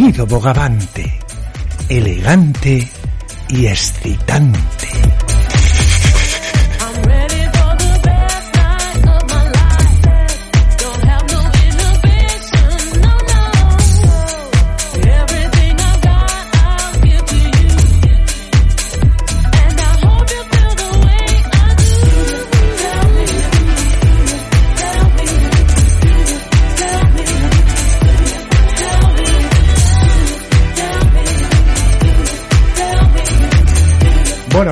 sonido 0.00 0.26
bogavante, 0.26 1.12
elegante 1.90 2.88
y 3.50 3.66
excitante. 3.66 4.79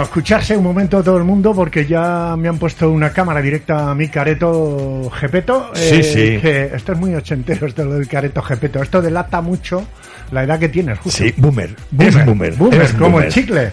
Escucharse 0.08 0.56
un 0.56 0.64
momento 0.64 1.02
todo 1.02 1.18
el 1.18 1.24
mundo 1.24 1.54
porque 1.54 1.84
ya 1.86 2.34
me 2.38 2.48
han 2.48 2.56
puesto 2.58 2.90
una 2.90 3.10
cámara 3.10 3.42
directa 3.42 3.90
a 3.90 3.94
mi 3.94 4.08
careto 4.08 5.10
Gepeto. 5.14 5.70
Sí, 5.74 6.02
sí. 6.02 6.38
Que 6.40 6.70
esto 6.74 6.92
es 6.92 6.98
muy 6.98 7.14
ochentero, 7.14 7.66
esto 7.66 7.84
lo 7.84 7.94
del 7.94 8.08
careto 8.08 8.40
Gepeto. 8.42 8.82
Esto 8.82 9.02
delata 9.02 9.42
mucho 9.42 9.84
la 10.32 10.44
edad 10.44 10.58
que 10.58 10.70
tienes, 10.70 10.98
justo. 10.98 11.22
Sí, 11.22 11.34
boomer. 11.36 11.74
Boomer, 11.90 12.08
Es 12.20 12.24
boomer. 12.26 12.52
boomer, 12.54 12.82
Es 12.82 12.92
como 12.94 13.10
boomer. 13.10 13.26
el 13.26 13.32
chicle. 13.32 13.70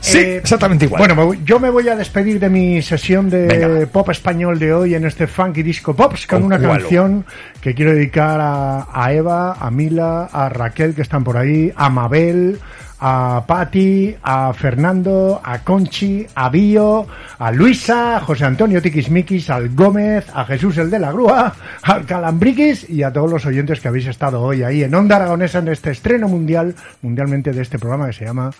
Sí, 0.00 0.18
Eh, 0.18 0.36
exactamente 0.38 0.84
igual. 0.86 0.98
Bueno, 1.14 1.34
yo 1.44 1.58
me 1.60 1.70
voy 1.70 1.88
a 1.88 1.96
despedir 1.96 2.38
de 2.40 2.48
mi 2.50 2.82
sesión 2.82 3.30
de 3.30 3.46
Venga. 3.46 3.86
pop 3.86 4.10
español 4.10 4.58
de 4.58 4.74
hoy 4.74 4.94
en 4.96 5.04
este 5.06 5.26
Funky 5.28 5.62
Disco 5.62 5.94
Pops 5.94 6.26
con 6.26 6.40
¿Con 6.42 6.46
una 6.46 6.58
canción 6.60 7.24
que 7.60 7.74
quiero 7.74 7.92
dedicar 7.94 8.40
a, 8.40 8.88
a 8.92 9.12
Eva, 9.12 9.54
a 9.58 9.70
Mila, 9.70 10.28
a 10.32 10.48
Raquel 10.48 10.94
que 10.94 11.02
están 11.02 11.22
por 11.24 11.36
ahí, 11.36 11.72
a 11.74 11.88
Mabel, 11.90 12.58
a 13.00 13.44
Patti, 13.46 14.16
a 14.22 14.52
Fernando, 14.52 15.40
a 15.44 15.58
Conchi, 15.60 16.26
a 16.34 16.48
Bio, 16.48 17.06
a 17.38 17.50
Luisa, 17.52 18.16
a 18.16 18.20
José 18.20 18.44
Antonio 18.44 18.80
Tiquismiquis, 18.80 19.50
al 19.50 19.68
Gómez, 19.74 20.26
a 20.34 20.44
Jesús 20.44 20.78
el 20.78 20.90
de 20.90 20.98
la 20.98 21.12
Grúa, 21.12 21.54
al 21.82 22.06
Calambriquis 22.06 22.88
y 22.88 23.02
a 23.02 23.12
todos 23.12 23.30
los 23.30 23.44
oyentes 23.46 23.80
que 23.80 23.88
habéis 23.88 24.06
estado 24.06 24.40
hoy 24.40 24.62
ahí 24.62 24.82
en 24.84 24.94
Onda 24.94 25.16
Aragonesa 25.16 25.58
en 25.58 25.68
este 25.68 25.90
estreno 25.90 26.28
mundial, 26.28 26.74
mundialmente 27.02 27.52
de 27.52 27.62
este 27.62 27.78
programa 27.78 28.06
que 28.06 28.12
se 28.14 28.24
llama 28.24 28.50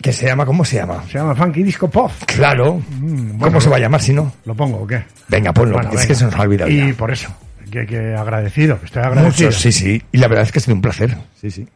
¿Qué 0.00 0.12
se 0.12 0.26
llama? 0.26 0.44
¿Cómo 0.44 0.64
se 0.64 0.76
llama? 0.76 1.02
se 1.10 1.14
llama 1.18 1.34
Funky 1.34 1.62
Disco 1.62 1.88
Pop. 1.88 2.10
Claro. 2.26 2.82
Mm, 3.00 3.38
¿Cómo 3.38 3.60
se 3.60 3.70
va 3.70 3.76
a 3.76 3.80
llamar 3.80 4.00
si 4.02 4.12
no? 4.12 4.30
¿Lo 4.44 4.54
pongo 4.54 4.78
o 4.82 4.86
qué? 4.86 5.02
Venga, 5.28 5.52
ponlo. 5.54 5.74
Bueno, 5.74 5.88
es 5.90 5.96
venga. 5.96 6.06
que 6.08 6.14
se 6.14 6.24
nos 6.26 6.34
ha 6.34 6.42
olvidado 6.42 6.70
Y 6.70 6.88
ya. 6.88 6.94
por 6.94 7.10
eso, 7.10 7.28
que, 7.70 7.86
que 7.86 8.14
agradecido, 8.14 8.78
que 8.78 8.86
estoy 8.86 9.02
agradecido. 9.02 9.48
Mucho, 9.48 9.58
sí, 9.58 9.72
sí. 9.72 10.02
Y 10.12 10.18
la 10.18 10.28
verdad 10.28 10.44
es 10.44 10.52
que 10.52 10.58
ha 10.58 10.62
sido 10.62 10.74
un 10.74 10.82
placer. 10.82 11.16
Sí, 11.40 11.50
sí. 11.50 11.66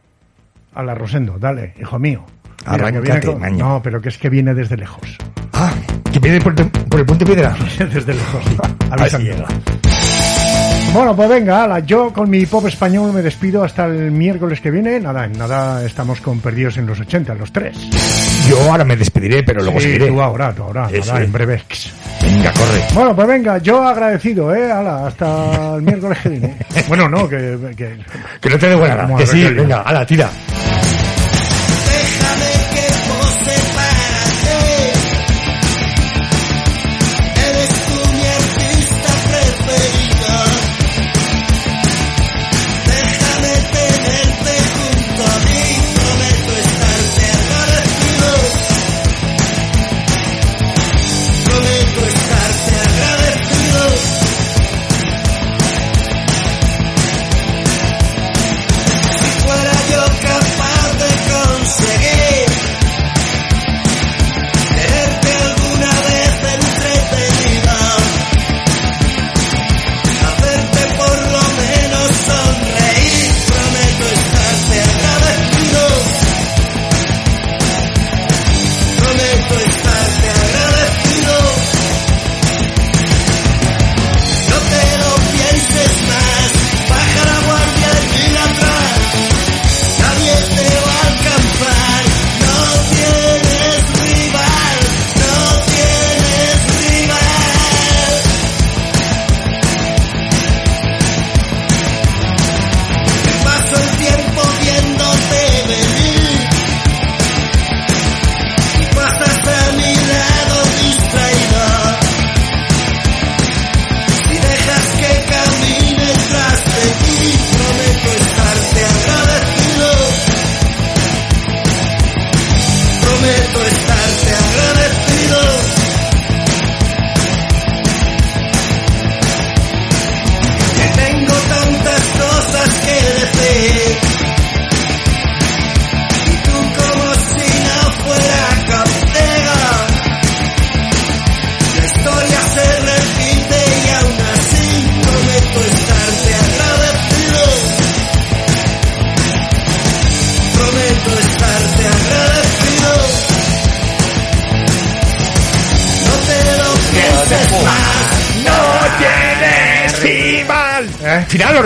A 0.73 0.83
la 0.83 0.95
Rosendo, 0.95 1.37
dale, 1.37 1.73
hijo 1.79 1.99
mío. 1.99 2.25
Arráncate, 2.65 3.27
con- 3.27 3.39
maño. 3.39 3.57
No, 3.67 3.81
pero 3.81 3.99
que 4.01 4.09
es 4.09 4.17
que 4.17 4.29
viene 4.29 4.53
desde 4.53 4.77
lejos. 4.77 5.17
Ah, 5.53 5.71
que 6.11 6.19
viene 6.19 6.39
por, 6.39 6.53
por 6.71 6.99
el 6.99 7.05
puente 7.05 7.25
piedra. 7.25 7.55
desde 7.79 8.13
lejos, 8.13 8.43
sí. 8.45 8.57
Así 8.91 9.01
Avisando. 9.15 9.31
llega. 9.31 9.47
Bueno, 10.93 11.15
pues 11.15 11.29
venga, 11.29 11.63
ala, 11.63 11.79
yo 11.79 12.11
con 12.11 12.29
mi 12.29 12.45
pop 12.45 12.65
español 12.67 13.13
me 13.13 13.21
despido 13.21 13.63
hasta 13.63 13.85
el 13.85 14.11
miércoles 14.11 14.59
que 14.59 14.69
viene. 14.71 14.99
Nada, 14.99 15.23
en 15.23 15.31
nada 15.37 15.85
estamos 15.85 16.19
con 16.19 16.41
Perdidos 16.41 16.77
en 16.77 16.85
los 16.85 16.99
80, 16.99 17.33
los 17.35 17.49
tres. 17.51 17.77
Yo 18.49 18.59
ahora 18.69 18.83
me 18.83 18.97
despediré, 18.97 19.41
pero 19.43 19.61
luego 19.63 19.79
Sí, 19.79 19.85
seguiré. 19.85 20.07
tú 20.09 20.21
ahora, 20.21 20.53
tú 20.53 20.63
ahora, 20.63 20.89
nada, 20.89 21.23
en 21.23 21.31
breve. 21.31 21.61
Venga, 22.21 22.51
corre. 22.51 22.81
Bueno, 22.93 23.15
pues 23.15 23.27
venga, 23.27 23.57
yo 23.59 23.81
agradecido, 23.87 24.53
¿eh? 24.53 24.69
Ala, 24.69 25.07
hasta 25.07 25.75
el 25.75 25.81
miércoles 25.81 26.17
que 26.23 26.29
viene. 26.29 26.57
Bueno, 26.89 27.07
no, 27.07 27.27
que... 27.29 27.57
que 27.77 27.97
Que 28.41 28.49
no 28.49 28.57
te 28.59 28.67
dé 28.67 28.75
buena 28.75 29.07
Que 29.15 29.25
sí, 29.25 29.43
venga, 29.45 29.81
ala, 29.83 30.05
tira. 30.05 30.29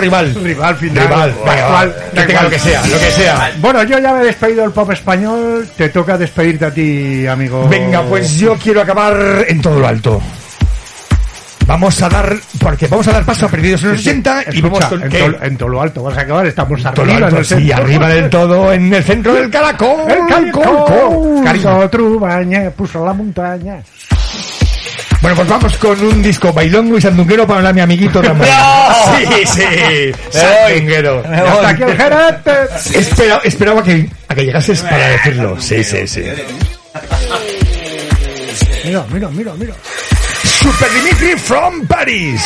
Rival? 0.06 0.34
Rival, 0.34 0.76
final. 0.76 1.06
Rival, 1.06 1.34
venga, 1.44 1.66
va. 1.66 1.86
Que 2.14 2.22
tenga 2.22 2.42
lo 2.42 2.50
que 2.50 2.58
sea, 2.58 2.86
lo 2.86 2.98
que 2.98 3.10
sea. 3.10 3.52
Bueno, 3.58 3.82
yo 3.82 3.98
ya 3.98 4.12
me 4.12 4.22
he 4.22 4.26
despedido 4.26 4.62
del 4.62 4.72
pop 4.72 4.90
español. 4.90 5.68
Te 5.76 5.88
toca 5.88 6.16
despedirte 6.16 6.64
a 6.64 6.70
ti, 6.70 7.26
amigo. 7.26 7.68
Venga, 7.68 8.02
pues 8.02 8.38
yo 8.38 8.56
quiero 8.56 8.80
acabar 8.82 9.44
en 9.48 9.60
todo 9.60 9.80
lo 9.80 9.86
alto. 9.86 10.22
Vamos 11.66 12.00
a 12.00 12.08
dar, 12.08 12.36
porque 12.60 12.86
vamos 12.86 13.08
a 13.08 13.12
dar 13.12 13.24
paso 13.24 13.46
a 13.46 13.48
Perdidos 13.48 13.82
en 13.82 13.90
los 13.90 14.00
80 14.00 14.44
y 14.52 14.60
vamos 14.60 14.84
con... 14.84 15.02
en, 15.02 15.10
todo, 15.10 15.42
en 15.42 15.56
todo 15.56 15.68
lo 15.68 15.82
alto 15.82 16.02
vas 16.04 16.16
a 16.16 16.20
acabar, 16.20 16.46
estamos 16.46 16.86
arriba 16.86 17.14
alto, 17.16 17.28
en 17.28 17.36
el 17.36 17.44
sí, 17.44 17.54
centro. 17.54 17.76
arriba 17.76 18.08
del 18.08 18.30
todo, 18.30 18.72
en 18.72 18.94
el 18.94 19.02
centro 19.02 19.34
del 19.34 19.50
caracol. 19.50 20.08
El 20.08 20.26
caracol, 20.28 20.84
Col, 20.86 21.44
cariño, 21.44 21.90
trubaña, 21.90 22.70
puso 22.70 23.04
la 23.04 23.12
montaña. 23.12 23.82
Bueno, 25.26 25.38
pues 25.38 25.48
vamos 25.48 25.76
con 25.78 26.04
un 26.04 26.22
disco 26.22 26.52
bailongo 26.52 26.98
y 26.98 27.00
sandunguero 27.00 27.48
para 27.48 27.58
hablar 27.58 27.74
mi 27.74 27.80
amiguito 27.80 28.22
Ramón. 28.22 28.46
¡No! 28.48 29.18
Sí, 29.18 29.44
sí, 29.44 30.12
sandunguero. 30.30 31.24
Ya 31.24 31.44
está 31.52 31.68
aquí 31.70 31.82
el. 31.82 31.90
Espera- 32.94 33.40
esperaba 33.42 33.82
que, 33.82 34.08
a 34.28 34.34
que 34.36 34.44
llegases 34.44 34.82
para 34.82 35.08
decirlo. 35.08 35.60
Sí, 35.60 35.82
sí, 35.82 36.06
sí. 36.06 36.22
Mira, 38.84 39.04
mira, 39.12 39.28
mira, 39.30 39.52
mira. 39.58 39.74
Super 40.44 40.92
Dimitri 40.92 41.36
from 41.36 41.84
Paris. 41.88 42.40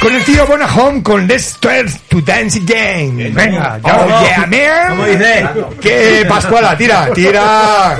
Con 0.00 0.14
el 0.14 0.24
tío 0.24 0.46
Bonahome 0.46 1.02
con 1.02 1.26
Let's 1.26 1.56
Start 1.58 1.90
to 2.08 2.22
Dance 2.22 2.58
Again. 2.60 3.34
Venga, 3.34 3.78
ya 3.84 3.96
Oh, 3.98 4.24
yeah, 4.24 4.46
man. 4.46 4.88
¿Cómo 4.88 5.04
dice? 5.04 5.46
¿Qué, 5.82 6.24
Pascuala? 6.26 6.74
Tira, 6.78 7.10
tira. 7.12 7.98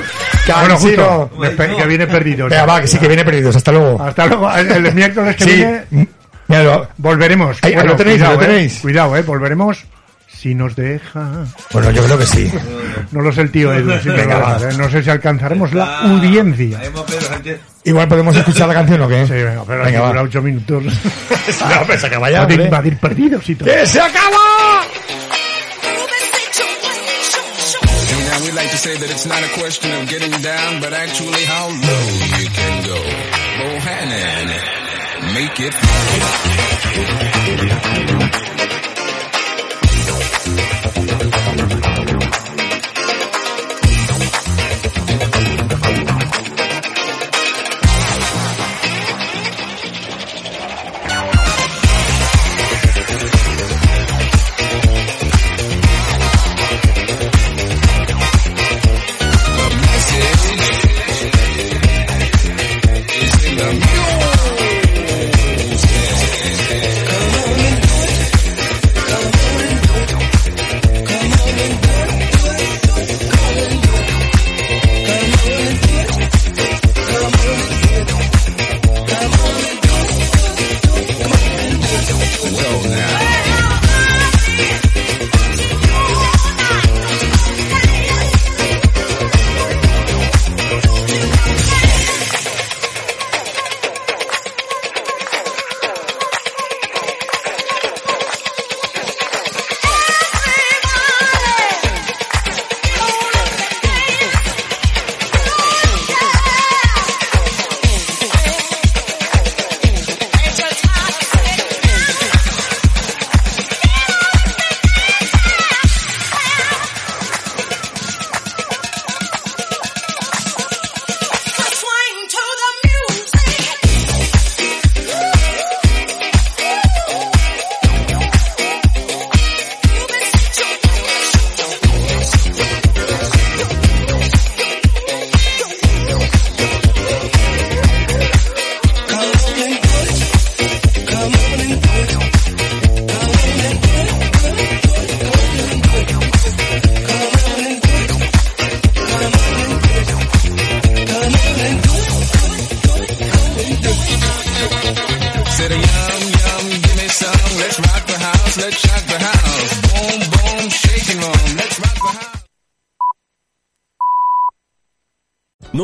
Bueno, 0.54 0.76
justo, 0.78 1.30
que 1.78 1.86
viene 1.86 2.06
perdido. 2.06 2.48
Venga, 2.48 2.66
va, 2.66 2.80
que 2.80 2.86
sí, 2.88 2.98
que 2.98 3.08
viene 3.08 3.24
perdidos. 3.24 3.56
Hasta 3.56 3.72
luego. 3.72 4.02
Hasta 4.02 4.26
luego. 4.26 4.52
El, 4.54 4.86
el 4.86 4.94
miércoles 4.94 5.36
que 5.36 5.44
Sí. 5.44 5.50
viene 5.56 5.84
Míralo. 6.48 6.88
volveremos. 6.96 7.58
Ahí, 7.62 7.74
lo 7.74 7.94
tenéis, 7.96 8.16
cuidado, 8.18 8.36
lo 8.36 8.42
eh. 8.42 8.46
tenéis. 8.46 8.78
Cuidado, 8.80 9.16
eh. 9.16 9.22
Volveremos 9.22 9.84
si 10.26 10.54
nos 10.54 10.76
deja. 10.76 11.44
Bueno, 11.72 11.90
yo 11.90 12.04
creo 12.04 12.16
que 12.18 12.26
sí. 12.26 12.50
No 13.10 13.20
lo 13.22 13.32
sé 13.32 13.40
el 13.42 13.50
tío 13.50 13.72
Edu. 13.74 13.92
Venga, 14.04 14.38
va. 14.38 14.56
eh. 14.70 14.74
No 14.78 14.88
sé 14.90 15.02
si 15.02 15.10
alcanzaremos 15.10 15.72
la 15.74 15.98
audiencia. 16.00 16.80
Igual 17.84 18.08
podemos 18.08 18.36
escuchar 18.36 18.68
la 18.68 18.74
canción 18.74 19.00
o 19.02 19.08
qué. 19.08 19.26
Sí, 19.26 19.32
venga, 19.32 19.62
pero 19.66 19.84
Venga, 19.84 19.88
aquí 19.88 19.96
va. 19.98 20.08
dura 20.08 20.22
ocho 20.22 20.42
minutos. 20.42 20.84
No, 21.60 21.80
pero 21.86 21.98
se 21.98 22.06
acaba 22.08 22.30
ya, 22.30 22.44
Va 22.44 22.46
a 22.50 22.52
invadir 22.54 22.98
perdidos 22.98 23.48
y 23.48 23.54
todo. 23.54 23.70
¡Que 23.72 23.86
se 23.86 23.98
acaba! 23.98 24.82
We 28.48 28.54
like 28.54 28.70
to 28.70 28.78
say 28.78 28.96
that 28.96 29.10
it's 29.10 29.26
not 29.26 29.42
a 29.44 29.48
question 29.60 29.92
of 30.00 30.08
getting 30.08 30.30
down, 30.40 30.80
but 30.80 30.94
actually 30.94 31.44
how 31.44 31.68
low 31.68 32.06
you 32.40 32.48
can 32.48 32.82
go. 32.86 32.96
Bohannon, 33.60 34.48
make 35.34 35.60
it 35.60 35.74
Well 82.40 82.84
now. 82.84 83.18